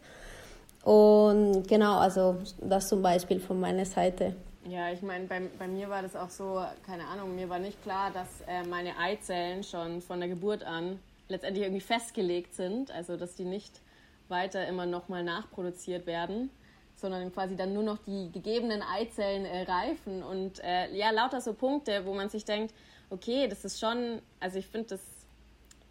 [0.84, 4.36] Und genau, also das zum Beispiel von meiner Seite.
[4.69, 7.82] Ja, ich meine, bei, bei mir war das auch so, keine Ahnung, mir war nicht
[7.84, 13.15] klar, dass äh, meine Eizellen schon von der Geburt an letztendlich irgendwie festgelegt sind, also
[13.15, 13.82] dass die nicht
[14.28, 16.50] weiter immer nochmal nachproduziert werden
[16.97, 20.23] sondern quasi dann nur noch die gegebenen Eizellen äh, reifen.
[20.23, 22.73] Und äh, ja, lauter so Punkte, wo man sich denkt,
[23.10, 25.01] okay, das ist schon, also ich finde, das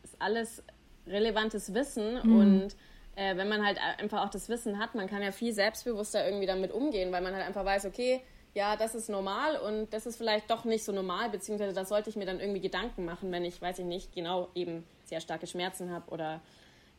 [0.05, 0.63] ist alles
[1.07, 2.39] relevantes Wissen mhm.
[2.39, 2.77] und
[3.15, 6.47] äh, wenn man halt einfach auch das Wissen hat, man kann ja viel selbstbewusster irgendwie
[6.47, 8.21] damit umgehen, weil man halt einfach weiß, okay,
[8.55, 12.11] ja, das ist normal und das ist vielleicht doch nicht so normal, beziehungsweise da sollte
[12.11, 15.47] ich mir dann irgendwie Gedanken machen, wenn ich, weiß ich nicht, genau eben sehr starke
[15.47, 16.41] Schmerzen habe oder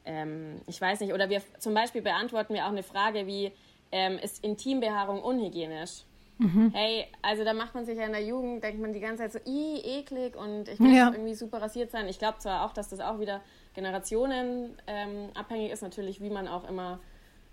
[0.06, 3.52] ähm, ich weiß nicht, oder wir zum Beispiel beantworten wir auch eine Frage wie,
[3.92, 6.04] ähm, ist Intimbehaarung unhygienisch.
[6.40, 6.72] Mhm.
[6.74, 9.34] Hey, also da macht man sich ja in der Jugend, denkt man die ganze Zeit
[9.34, 11.12] so, i, eklig und ich muss ja.
[11.12, 12.08] irgendwie super rasiert sein.
[12.08, 13.42] Ich glaube zwar auch, dass das auch wieder
[13.74, 17.00] Generationen ähm, abhängig ist, natürlich, wie man auch immer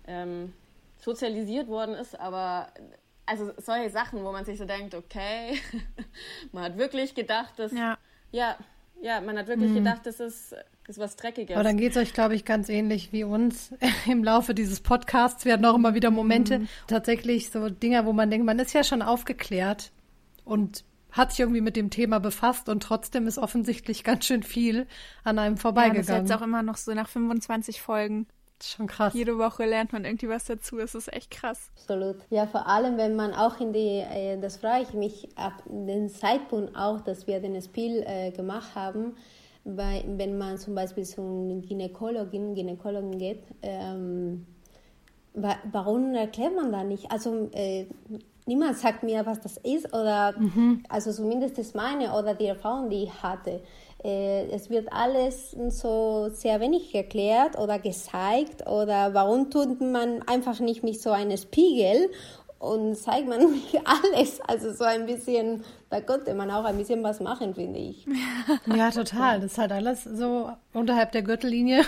[0.07, 0.53] ähm,
[0.99, 2.67] sozialisiert worden ist, aber
[3.25, 5.59] also solche Sachen, wo man sich so denkt, okay,
[6.51, 7.97] man hat wirklich gedacht, dass, ja,
[8.31, 8.55] ja,
[9.01, 9.75] ja man hat wirklich mhm.
[9.75, 10.55] gedacht, das ist
[10.87, 11.55] ist was Dreckiges.
[11.55, 13.73] Aber dann geht es euch, glaube ich, ganz ähnlich wie uns.
[14.05, 16.67] Im Laufe dieses Podcasts werden auch immer wieder Momente, mhm.
[16.87, 19.91] tatsächlich so Dinger, wo man denkt, man ist ja schon aufgeklärt
[20.43, 24.85] und hat sich irgendwie mit dem Thema befasst und trotzdem ist offensichtlich ganz schön viel
[25.23, 26.07] an einem vorbeigegangen.
[26.07, 28.27] Ja, das ist jetzt auch immer noch so nach 25 Folgen.
[28.59, 29.13] Das ist schon krass.
[29.13, 30.77] Jede Woche lernt man irgendwie was dazu.
[30.79, 31.71] Es ist echt krass.
[31.75, 32.17] Absolut.
[32.29, 36.09] Ja, vor allem, wenn man auch in die, äh, das frage ich mich ab dem
[36.09, 39.15] Zeitpunkt auch, dass wir den Spiel äh, gemacht haben,
[39.65, 44.45] bei, wenn man zum Beispiel zum Gynäkologin, Gynäkologen geht, ähm,
[45.33, 47.11] wa warum erklärt man da nicht?
[47.11, 47.87] Also äh,
[48.45, 50.83] niemand sagt mir, was das ist oder mhm.
[50.87, 53.61] also zumindest ist meine oder die Erfahrung, die ich hatte.
[54.03, 60.59] Äh, es wird alles so sehr wenig erklärt oder gezeigt oder warum tut man einfach
[60.59, 62.11] nicht mit so einem Spiegel
[62.65, 64.41] und zeigt man nicht alles.
[64.41, 68.05] Also so ein bisschen, da konnte man auch ein bisschen was machen, finde ich.
[68.75, 69.41] Ja, total.
[69.41, 71.83] Das ist halt alles so unterhalb der Gürtellinie.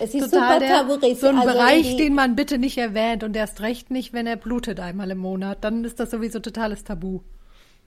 [0.00, 1.20] Es ist total super tabuisiert.
[1.20, 4.36] So ein also Bereich, den man bitte nicht erwähnt und erst recht nicht, wenn er
[4.36, 5.58] blutet einmal im Monat.
[5.60, 7.20] Dann ist das sowieso totales Tabu.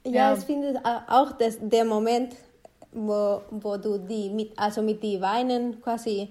[0.06, 0.34] Ja, ja.
[0.38, 2.36] ich finde auch dass der Moment,
[2.92, 6.30] wo, wo du die mit, also mit die Weinen quasi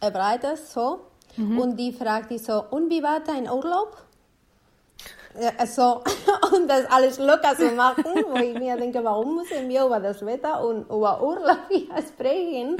[0.00, 1.00] erweiterst, so.
[1.36, 1.58] Mhm.
[1.58, 4.04] Und die fragt dich so, und wie war dein Urlaub?
[5.66, 6.02] So,
[6.52, 10.24] und das alles locker zu machen, wo ich mir denke, warum müssen wir über das
[10.24, 12.76] Wetter und über Urlaub hier sprechen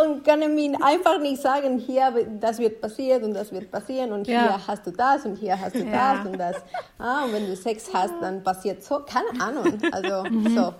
[0.00, 4.26] und können mir einfach nicht sagen, hier, das wird passieren und das wird passieren und
[4.26, 4.42] ja.
[4.42, 6.16] hier hast du das und hier hast du ja.
[6.16, 6.56] das und das.
[6.98, 10.56] Ah, und wenn du Sex hast, dann passiert so, keine Ahnung, also mhm.
[10.56, 10.74] so.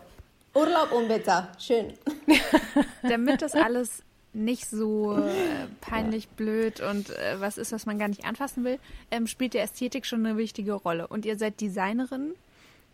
[0.54, 1.92] Urlaub und Wetter, schön.
[3.02, 4.02] Damit das alles
[4.36, 6.30] nicht so äh, peinlich ja.
[6.36, 8.78] blöd und äh, was ist, was man gar nicht anfassen will,
[9.10, 11.06] ähm, spielt die Ästhetik schon eine wichtige Rolle.
[11.06, 12.34] Und ihr seid Designerin.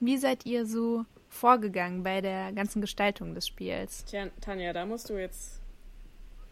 [0.00, 4.04] Wie seid ihr so vorgegangen bei der ganzen Gestaltung des Spiels?
[4.04, 5.60] Tja, Tanja, da musst du jetzt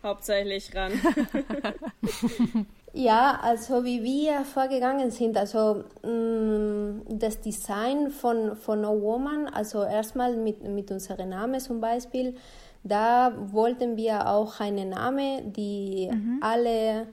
[0.03, 0.93] hauptsächlich ran.
[2.93, 9.47] ja, also wie wir vorgegangen sind, also mh, mm, das Design von, von No Woman,
[9.49, 12.35] also erstmal mit, mit unserem Namen zum Beispiel,
[12.83, 16.39] da wollten wir auch einen Namen, die mhm.
[16.41, 17.07] alle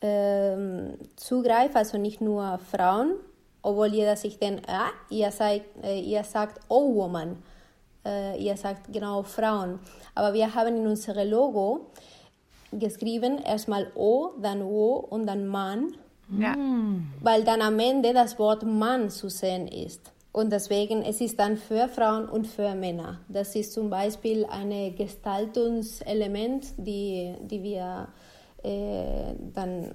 [0.00, 3.14] ähm, zugreifen, also nicht nur Frauen,
[3.62, 7.36] obwohl jeder sich denkt, ah, ihr, seid, äh, ihr sagt Oh Woman,
[8.04, 9.78] äh, ihr sagt genau Frauen.
[10.14, 11.86] Aber wir haben in unserem Logo
[12.72, 15.94] geschrieben erstmal O, dann O und dann Mann,
[16.38, 16.54] ja.
[17.20, 20.12] weil dann am Ende das Wort Mann zu sehen ist.
[20.36, 23.20] Und deswegen, es ist dann für Frauen und für Männer.
[23.26, 28.08] Das ist zum Beispiel ein Gestaltungselement, die, die wir
[28.62, 29.94] äh, dann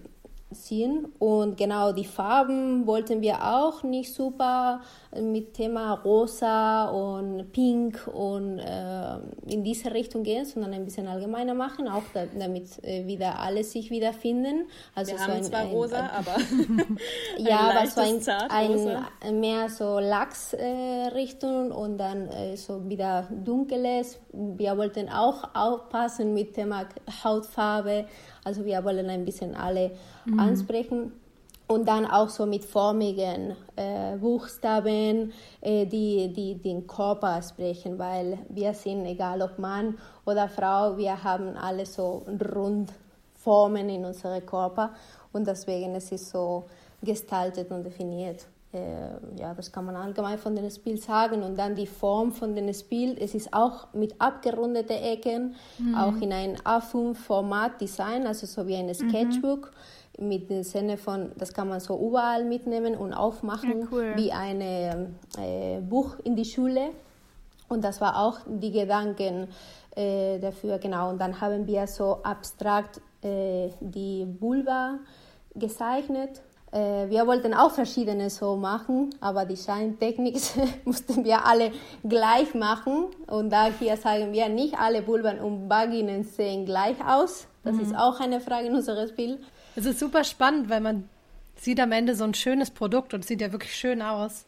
[0.53, 1.07] ziehen.
[1.19, 4.81] Und genau die Farben wollten wir auch nicht super
[5.19, 9.15] mit Thema rosa und pink und äh,
[9.47, 13.63] in diese Richtung gehen, sondern ein bisschen allgemeiner machen, auch da, damit äh, wieder alle
[13.63, 14.67] sich wiederfinden.
[14.95, 16.35] Also wir so haben ein, zwar ein, rosa, ein, aber
[17.37, 18.21] ja, aber so ein,
[19.21, 24.19] ein, mehr so Lachs-Richtung äh, und dann äh, so wieder dunkles.
[24.31, 26.85] Wir wollten auch aufpassen mit Thema
[27.23, 28.05] Hautfarbe.
[28.43, 29.91] Also wir wollen ein bisschen alle
[30.25, 30.39] mhm.
[30.39, 31.11] ansprechen
[31.67, 38.39] und dann auch so mit formigen äh, Buchstaben, äh, die, die den Körper sprechen, weil
[38.49, 42.23] wir sind, egal ob Mann oder Frau, wir haben alle so
[42.55, 44.91] Rundformen in unserem Körper
[45.31, 46.65] und deswegen ist es so
[47.01, 48.45] gestaltet und definiert.
[48.73, 51.43] Äh, ja, das kann man allgemein von dem Spiel sagen.
[51.43, 55.95] Und dann die Form von dem Spiel, es ist auch mit abgerundeten Ecken, mhm.
[55.95, 58.93] auch in ein A5-Format Design, also so wie ein mhm.
[58.93, 59.71] Sketchbook.
[59.71, 64.13] Mhm mit dem Sinne von, das kann man so überall mitnehmen und aufmachen, ja, cool.
[64.15, 66.89] wie ein äh, Buch in die Schule.
[67.69, 69.47] Und das war auch die Gedanken
[69.95, 71.09] äh, dafür, genau.
[71.09, 74.99] Und dann haben wir so abstrakt äh, die Vulva
[75.55, 76.41] gezeichnet.
[76.71, 80.37] Äh, wir wollten auch verschiedene so machen, aber die Scheintechnik
[80.85, 81.71] mussten wir alle
[82.03, 83.07] gleich machen.
[83.27, 87.47] Und da hier sagen wir, nicht alle Vulven und Vaginen sehen gleich aus.
[87.63, 87.81] Das mhm.
[87.81, 89.39] ist auch eine Frage in unserem Spiel.
[89.75, 91.09] Es ist super spannend, weil man
[91.55, 94.45] sieht am Ende so ein schönes Produkt und es sieht ja wirklich schön aus.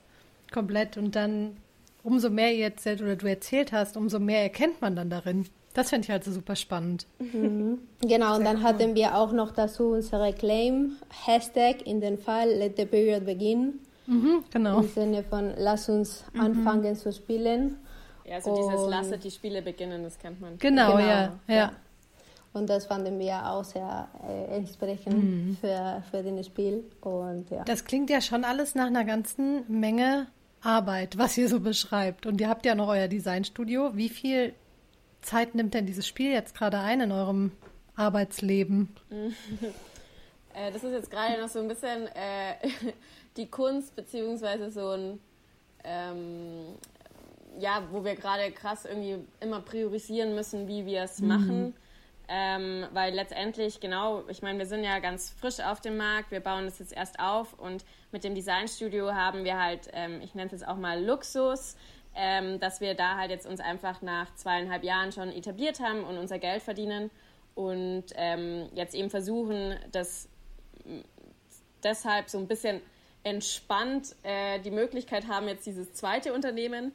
[0.51, 0.97] Komplett.
[0.97, 1.57] Und dann,
[2.03, 5.47] umso mehr ihr erzählt oder du erzählt hast, umso mehr erkennt man dann darin.
[5.73, 7.07] Das finde ich halt so super spannend.
[7.19, 7.79] Mhm.
[8.01, 8.63] Genau, und dann cool.
[8.63, 13.79] hatten wir auch noch dazu unsere Claim, Hashtag in dem Fall Let the Period Begin.
[14.05, 14.79] Mhm, genau.
[14.81, 16.41] Im Sinne von Lass uns mhm.
[16.41, 17.77] anfangen zu spielen.
[18.25, 20.57] Ja, also und dieses Lasset die Spiele beginnen, das kennt man.
[20.59, 21.55] Genau, genau ja, ja.
[21.55, 21.71] ja.
[22.53, 25.57] Und das fanden wir auch sehr äh, entsprechend mhm.
[25.59, 26.83] für, für das Spiel.
[27.01, 27.63] Und, ja.
[27.63, 30.27] Das klingt ja schon alles nach einer ganzen Menge
[30.62, 32.27] Arbeit, was ihr so beschreibt.
[32.27, 33.91] Und ihr habt ja noch euer Designstudio.
[33.95, 34.53] Wie viel
[35.23, 37.51] Zeit nimmt denn dieses Spiel jetzt gerade ein in eurem
[37.95, 38.95] Arbeitsleben?
[40.53, 42.55] äh, das ist jetzt gerade noch so ein bisschen äh,
[43.38, 45.19] die Kunst, beziehungsweise so ein
[45.83, 46.77] ähm,
[47.59, 51.27] ja, wo wir gerade krass irgendwie immer priorisieren müssen, wie wir es mhm.
[51.27, 51.73] machen.
[52.29, 56.39] Ähm, weil letztendlich, genau, ich meine, wir sind ja ganz frisch auf dem Markt, wir
[56.39, 57.83] bauen das jetzt erst auf und
[58.13, 61.75] mit dem Designstudio haben wir halt, ähm, ich nenne es jetzt auch mal Luxus,
[62.15, 66.17] ähm, dass wir da halt jetzt uns einfach nach zweieinhalb Jahren schon etabliert haben und
[66.17, 67.10] unser Geld verdienen
[67.56, 70.28] und ähm, jetzt eben versuchen, das
[71.84, 72.82] deshalb so ein bisschen
[73.23, 76.93] entspannt äh, die Möglichkeit haben, jetzt dieses zweite Unternehmen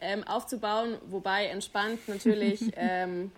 [0.00, 3.30] ähm, aufzubauen, wobei entspannt natürlich, ähm,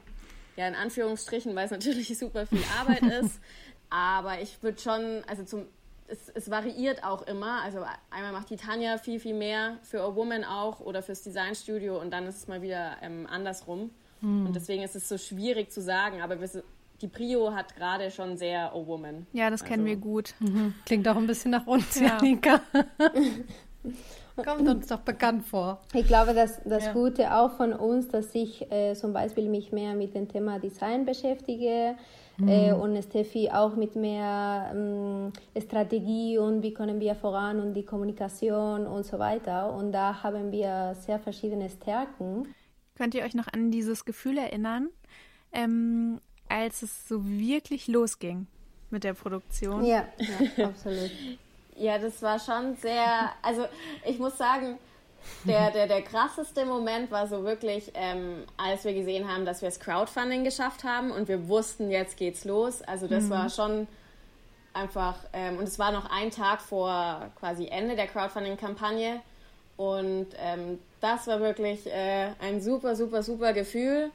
[0.57, 3.41] ja in Anführungsstrichen, weil es natürlich super viel Arbeit ist,
[3.91, 5.67] aber ich würde schon, also zum,
[6.13, 7.79] es, es, variiert auch immer, also
[8.11, 12.13] einmal macht die Tanja viel, viel mehr für A Woman auch oder fürs Designstudio und
[12.13, 13.91] dann ist es mal wieder ähm, andersrum.
[14.21, 14.47] Mhm.
[14.47, 16.49] Und deswegen ist es so schwierig zu sagen, aber wir,
[17.01, 19.27] die Prio hat gerade schon sehr A Woman.
[19.33, 20.35] Ja, das kennen wir also gut.
[20.39, 20.75] Mhm.
[20.85, 22.19] Klingt auch ein bisschen nach uns, ja.
[22.19, 22.61] Janika.
[24.37, 25.81] Kommt uns doch bekannt vor.
[25.93, 26.93] Ich glaube, dass das ja.
[26.93, 31.05] Gute auch von uns, dass ich äh, zum Beispiel mich mehr mit dem Thema Design
[31.05, 31.97] beschäftige
[32.43, 32.49] mhm.
[32.49, 37.85] äh, und Steffi auch mit mehr ähm, Strategie und wie können wir voran und die
[37.85, 39.73] Kommunikation und so weiter.
[39.73, 42.55] Und da haben wir sehr verschiedene Stärken.
[42.97, 44.91] Könnt ihr euch noch an dieses Gefühl erinnern,
[45.53, 48.47] ähm, als es so wirklich losging
[48.91, 49.85] mit der Produktion?
[49.85, 51.11] Ja, ja absolut.
[51.77, 53.65] Ja, das war schon sehr, also
[54.07, 54.79] ich muss sagen,
[55.45, 59.69] der, der, der krasseste Moment war so wirklich, ähm, als wir gesehen haben, dass wir
[59.69, 62.83] das Crowdfunding geschafft haben und wir wussten, jetzt geht's los.
[62.83, 63.31] Also das mhm.
[63.31, 63.89] war schon
[64.75, 69.21] einfach, ähm, und es war noch ein Tag vor quasi Ende der Crowdfunding-Kampagne
[69.77, 74.11] und ähm, das war wirklich äh, ein super, super, super Gefühl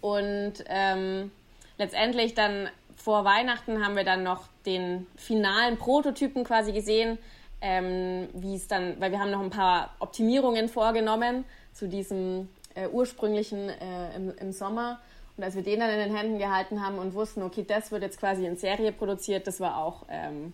[0.00, 1.30] und ähm,
[1.78, 7.18] letztendlich dann vor Weihnachten haben wir dann noch den finalen Prototypen quasi gesehen,
[7.64, 12.88] ähm, wie es dann, weil wir haben noch ein paar Optimierungen vorgenommen zu diesem äh,
[12.88, 15.00] ursprünglichen äh, im, im Sommer.
[15.38, 18.02] Und als wir den dann in den Händen gehalten haben und wussten, okay, das wird
[18.02, 20.52] jetzt quasi in Serie produziert, das war auch ähm,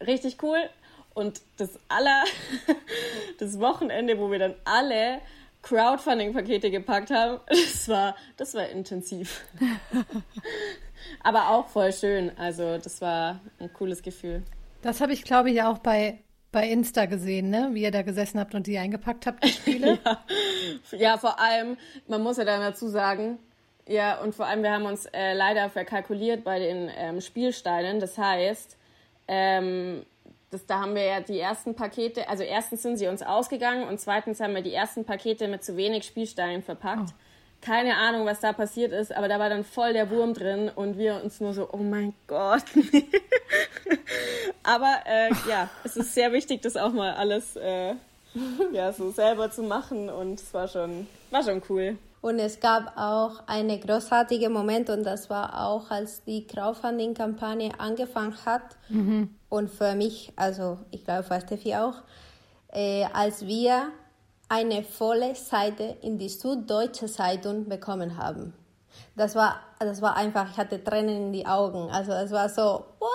[0.00, 0.58] richtig cool.
[1.14, 2.22] Und das aller,
[3.40, 5.20] das Wochenende, wo wir dann alle
[5.62, 9.42] Crowdfunding-Pakete gepackt haben, das war, das war intensiv.
[11.24, 12.30] Aber auch voll schön.
[12.38, 14.44] Also das war ein cooles Gefühl.
[14.82, 16.18] Das habe ich, glaube ich, auch bei,
[16.52, 17.70] bei Insta gesehen, ne?
[17.72, 19.98] wie ihr da gesessen habt und die eingepackt habt, die Spiele.
[20.92, 20.98] ja.
[20.98, 23.38] ja, vor allem, man muss ja dann dazu sagen,
[23.86, 28.00] ja, und vor allem, wir haben uns äh, leider verkalkuliert bei den ähm, Spielsteinen.
[28.00, 28.76] Das heißt,
[29.26, 30.04] ähm,
[30.50, 33.98] das, da haben wir ja die ersten Pakete, also erstens sind sie uns ausgegangen und
[33.98, 37.10] zweitens haben wir die ersten Pakete mit zu wenig Spielsteinen verpackt.
[37.10, 37.27] Oh
[37.60, 40.96] keine Ahnung, was da passiert ist, aber da war dann voll der Wurm drin und
[40.96, 42.62] wir uns nur so, oh mein Gott.
[44.62, 47.94] aber äh, ja, es ist sehr wichtig, das auch mal alles äh,
[48.72, 51.98] ja, so selber zu machen und es war schon, war schon cool.
[52.20, 58.34] Und es gab auch einen großartigen Moment und das war auch, als die Crowdfunding-Kampagne angefangen
[58.44, 58.76] hat.
[58.88, 59.34] Mhm.
[59.48, 62.02] Und für mich, also ich glaube für Steffi auch,
[62.72, 63.92] äh, als wir
[64.48, 68.54] eine volle Seite in die Süddeutsche Zeitung bekommen haben.
[69.14, 71.90] Das war, das war einfach, ich hatte Tränen in die Augen.
[71.90, 73.12] Also es war so, what?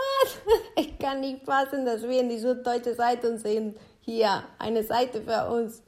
[0.75, 3.75] Ich kann nicht fassen, dass wir in die Süddeutsche Zeitung sehen.
[4.01, 5.83] Hier, eine Seite für uns.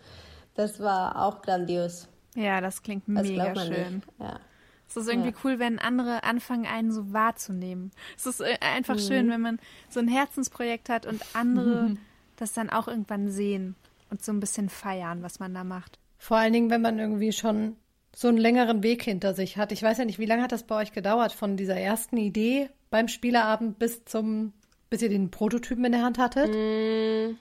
[0.55, 2.07] Das war auch grandios.
[2.35, 4.03] Ja, das klingt das mega schön.
[4.19, 4.39] Ja.
[4.87, 5.35] Es ist irgendwie ja.
[5.43, 7.91] cool, wenn andere anfangen, einen so wahrzunehmen.
[8.15, 8.99] Es ist äh, einfach mhm.
[8.99, 11.97] schön, wenn man so ein Herzensprojekt hat und andere mhm.
[12.35, 13.75] das dann auch irgendwann sehen
[14.09, 15.99] und so ein bisschen feiern, was man da macht.
[16.17, 17.75] Vor allen Dingen, wenn man irgendwie schon
[18.15, 19.73] so einen längeren Weg hinter sich hat.
[19.73, 22.69] Ich weiß ja nicht, wie lange hat das bei euch gedauert von dieser ersten Idee
[22.89, 24.53] beim Spielerabend bis zum,
[24.89, 26.49] bis ihr den Prototypen in der Hand hattet?
[26.49, 27.35] Mm,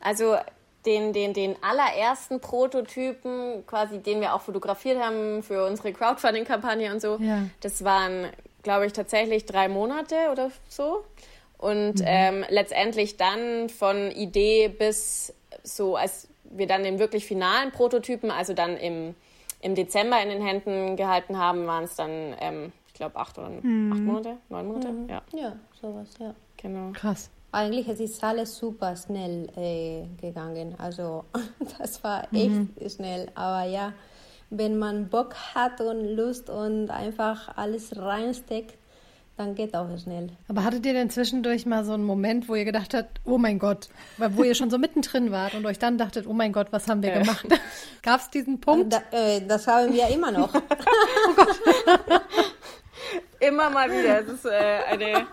[0.00, 0.36] also
[0.84, 7.00] den, den, den allerersten Prototypen, quasi, den wir auch fotografiert haben für unsere Crowdfunding-Kampagne und
[7.00, 7.46] so, ja.
[7.60, 8.28] das waren,
[8.62, 11.04] glaube ich, tatsächlich drei Monate oder so.
[11.56, 12.06] Und mhm.
[12.06, 15.34] ähm, letztendlich dann von Idee bis
[15.76, 19.14] so, als wir dann den wirklich finalen Prototypen, also dann im,
[19.60, 23.50] im Dezember in den Händen gehalten haben, waren es dann, ähm, ich glaube, acht oder
[23.50, 23.92] mhm.
[23.92, 24.88] acht Monate, neun Monate.
[24.88, 25.08] Mhm.
[25.08, 25.22] Ja.
[25.32, 26.34] ja, sowas, ja.
[26.56, 26.92] Genau.
[26.92, 27.30] Krass.
[27.52, 30.74] Eigentlich es ist alles super schnell äh, gegangen.
[30.78, 31.24] Also
[31.78, 32.70] das war echt mhm.
[32.88, 33.28] schnell.
[33.34, 33.92] Aber ja,
[34.50, 38.76] wenn man Bock hat und Lust und einfach alles reinsteckt,
[39.40, 40.28] dann geht auch schnell.
[40.48, 43.58] Aber hattet ihr denn zwischendurch mal so einen Moment, wo ihr gedacht habt, oh mein
[43.58, 43.88] Gott,
[44.18, 47.02] wo ihr schon so mittendrin wart und euch dann dachtet, oh mein Gott, was haben
[47.02, 47.46] wir gemacht?
[48.02, 48.92] Gab es diesen Punkt?
[48.92, 50.54] Da, äh, das haben wir immer noch.
[50.54, 51.60] oh Gott.
[53.40, 54.20] immer mal wieder.
[54.20, 55.26] Es ist äh, eine,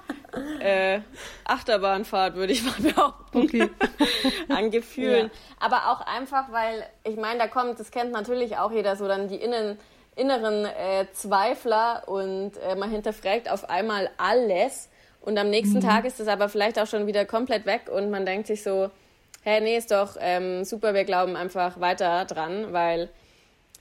[0.59, 1.01] äh,
[1.45, 3.37] Achterbahnfahrt, würde ich mal behaupten.
[3.37, 3.69] Okay.
[4.49, 5.25] An Gefühlen.
[5.25, 5.65] Ja.
[5.65, 9.27] Aber auch einfach, weil, ich meine, da kommt, das kennt natürlich auch jeder, so dann
[9.27, 9.77] die Innen,
[10.17, 14.89] inneren äh, Zweifler und äh, man hinterfragt auf einmal alles.
[15.21, 15.81] Und am nächsten mhm.
[15.81, 18.89] Tag ist es aber vielleicht auch schon wieder komplett weg und man denkt sich so,
[19.43, 23.09] hey, nee, ist doch ähm, super, wir glauben einfach weiter dran, weil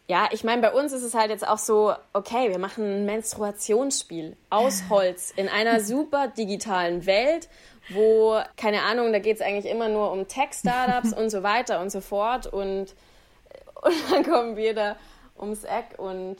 [0.08, 3.06] ja, ich meine, bei uns ist es halt jetzt auch so, okay, wir machen ein
[3.06, 7.48] Menstruationsspiel aus Holz in einer super digitalen Welt,
[7.88, 11.90] wo, keine Ahnung, da geht es eigentlich immer nur um Tech-Startups und so weiter und
[11.90, 12.94] so fort und,
[13.82, 14.96] und dann kommen wir da
[15.38, 16.36] ums Eck und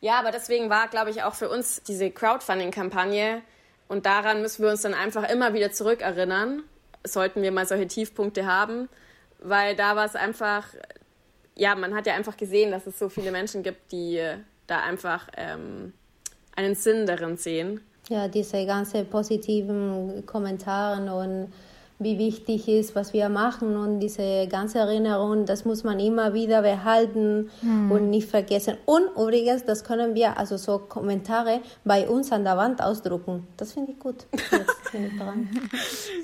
[0.00, 3.42] ja, aber deswegen war, glaube ich, auch für uns diese Crowdfunding-Kampagne
[3.88, 6.62] und daran müssen wir uns dann einfach immer wieder zurückerinnern,
[7.04, 8.88] sollten wir mal solche Tiefpunkte haben,
[9.40, 10.64] weil da war es einfach
[11.58, 14.22] ja, man hat ja einfach gesehen, dass es so viele Menschen gibt, die
[14.66, 15.92] da einfach ähm,
[16.54, 17.80] einen Sinn darin sehen.
[18.08, 21.52] Ja, diese ganzen positiven Kommentare und
[22.00, 26.62] wie wichtig ist, was wir machen und diese ganze Erinnerung, das muss man immer wieder
[26.62, 27.90] behalten hm.
[27.90, 28.76] und nicht vergessen.
[28.86, 33.46] Und übrigens, das können wir, also so Kommentare bei uns an der Wand ausdrucken.
[33.56, 34.26] Das finde ich gut.
[34.32, 35.48] Jetzt bin ich dran.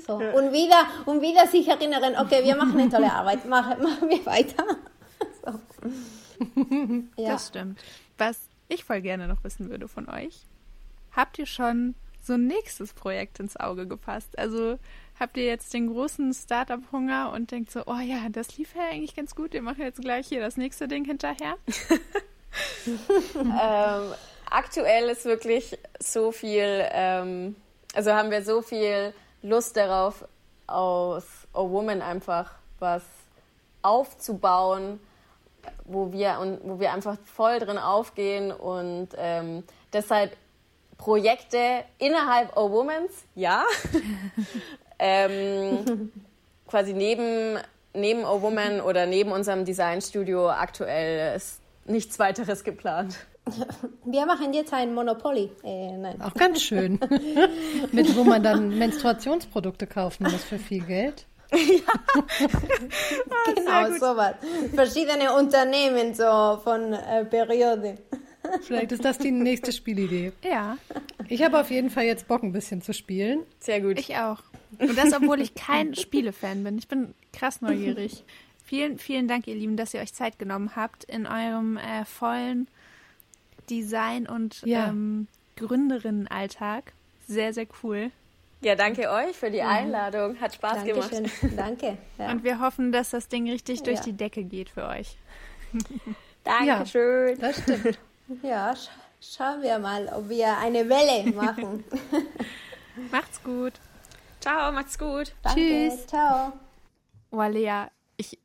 [0.07, 0.13] So.
[0.13, 4.25] Und wieder, und wieder sich erinnern, okay, wir machen eine tolle Arbeit, machen, machen wir
[4.25, 4.63] weiter.
[7.17, 7.31] ja.
[7.31, 7.83] Das stimmt.
[8.17, 10.45] Was ich voll gerne noch wissen würde von euch,
[11.11, 14.37] habt ihr schon so ein nächstes Projekt ins Auge gefasst?
[14.37, 14.79] Also
[15.19, 19.15] habt ihr jetzt den großen Startup-Hunger und denkt so, oh ja, das lief ja eigentlich
[19.15, 21.55] ganz gut, wir machen jetzt gleich hier das nächste Ding hinterher?
[23.35, 24.13] ähm,
[24.49, 27.55] aktuell ist wirklich so viel, ähm,
[27.93, 30.25] also haben wir so viel Lust darauf,
[30.67, 33.03] aus A Woman einfach was
[33.81, 34.99] aufzubauen,
[35.85, 39.63] wo wir, und, wo wir einfach voll drin aufgehen und ähm,
[39.93, 40.35] deshalb
[40.97, 43.63] Projekte innerhalb O Womans, ja.
[44.99, 46.11] ähm,
[46.67, 47.57] quasi neben,
[47.93, 53.17] neben O Woman oder neben unserem Designstudio aktuell ist nichts weiteres geplant.
[54.05, 55.51] Wir machen jetzt ein Monopoly.
[55.63, 56.21] Äh, nein.
[56.21, 56.99] Auch ganz schön.
[57.91, 61.25] Mit wo man dann Menstruationsprodukte kaufen muss für viel Geld.
[61.51, 61.93] Ja.
[63.53, 64.33] genau, sowas.
[64.73, 67.97] Verschiedene Unternehmen so von äh, Periode.
[68.61, 70.31] Vielleicht ist das die nächste Spielidee.
[70.43, 70.77] Ja.
[71.27, 73.43] Ich habe auf jeden Fall jetzt Bock, ein bisschen zu spielen.
[73.59, 73.99] Sehr gut.
[73.99, 74.39] Ich auch.
[74.79, 76.77] Und das, obwohl ich kein Spielefan bin.
[76.77, 78.23] Ich bin krass neugierig.
[78.63, 82.67] vielen, vielen Dank, ihr Lieben, dass ihr euch Zeit genommen habt in eurem äh, vollen
[83.69, 84.87] Design- und ja.
[84.87, 86.93] ähm, Gründerinnenalltag.
[87.27, 88.11] Sehr, sehr cool.
[88.61, 89.61] Ja, danke euch für die.
[89.61, 90.39] Einladung.
[90.39, 91.23] Hat Spaß Dankeschön.
[91.23, 91.57] gemacht.
[91.57, 91.97] Danke.
[92.17, 92.31] Ja.
[92.31, 94.03] Und wir hoffen, dass das Ding richtig durch ja.
[94.03, 95.17] die Decke geht für euch.
[96.43, 97.39] Dankeschön.
[97.39, 97.99] Ja, das stimmt.
[98.41, 98.89] Ja, sch
[99.21, 101.83] schauen wir mal, ob wir eine Welle machen.
[103.11, 103.73] macht's gut.
[104.45, 105.33] Ciao, macht's gut.
[105.41, 106.05] Danke, Tschüss.
[106.05, 106.53] Ciao.
[107.31, 107.85] Oh, Lea,
[108.15, 108.37] ich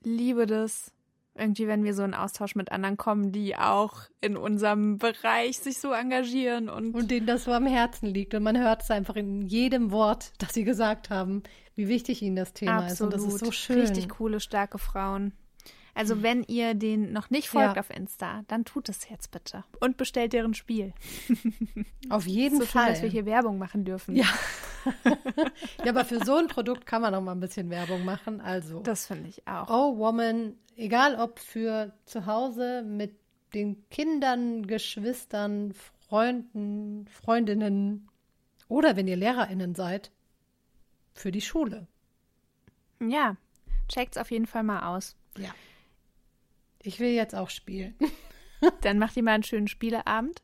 [0.00, 0.92] liebe das,
[1.34, 5.80] irgendwie, wenn wir so in Austausch mit anderen kommen, die auch in unserem Bereich sich
[5.80, 8.32] so engagieren und, und denen das so am Herzen liegt.
[8.34, 11.42] Und man hört es einfach in jedem Wort, das sie gesagt haben,
[11.74, 12.92] wie wichtig ihnen das Thema Absolut.
[12.92, 13.00] ist.
[13.00, 13.80] Und das ist so schön.
[13.80, 15.32] Richtig coole, starke Frauen.
[16.00, 16.22] Also mhm.
[16.22, 17.80] wenn ihr den noch nicht folgt ja.
[17.80, 19.64] auf Insta, dann tut es jetzt bitte.
[19.80, 20.94] Und bestellt deren Spiel.
[22.08, 22.84] Auf jeden so Fall.
[22.84, 24.16] Schön, dass wir hier Werbung machen dürfen.
[24.16, 24.24] Ja.
[25.84, 28.40] ja, aber für so ein Produkt kann man noch mal ein bisschen Werbung machen.
[28.40, 28.80] Also.
[28.80, 29.68] Das finde ich auch.
[29.68, 33.14] Oh Woman, egal ob für zu Hause mit
[33.52, 35.74] den Kindern, Geschwistern,
[36.08, 38.08] Freunden, Freundinnen
[38.68, 40.12] oder wenn ihr LehrerInnen seid,
[41.12, 41.88] für die Schule.
[43.06, 43.36] Ja,
[43.86, 45.14] checkt's auf jeden Fall mal aus.
[45.36, 45.50] Ja.
[46.82, 47.94] Ich will jetzt auch spielen.
[48.82, 50.42] Dann macht ihr mal einen schönen Spieleabend.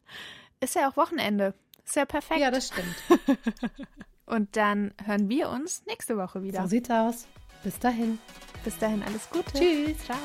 [0.60, 1.54] Ist ja auch Wochenende.
[1.84, 2.40] Ist ja perfekt.
[2.40, 2.96] Ja, das stimmt.
[4.26, 6.62] Und dann hören wir uns nächste Woche wieder.
[6.62, 7.28] So sieht's aus.
[7.62, 8.18] Bis dahin.
[8.64, 9.52] Bis dahin alles Gute.
[9.52, 9.98] Tschüss.
[10.04, 10.18] Ciao.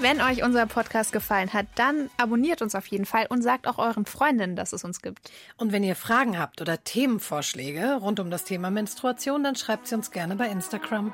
[0.00, 3.78] Wenn euch unser Podcast gefallen hat, dann abonniert uns auf jeden Fall und sagt auch
[3.78, 5.30] euren Freundinnen, dass es uns gibt.
[5.56, 9.94] Und wenn ihr Fragen habt oder Themenvorschläge rund um das Thema Menstruation, dann schreibt sie
[9.94, 11.12] uns gerne bei Instagram.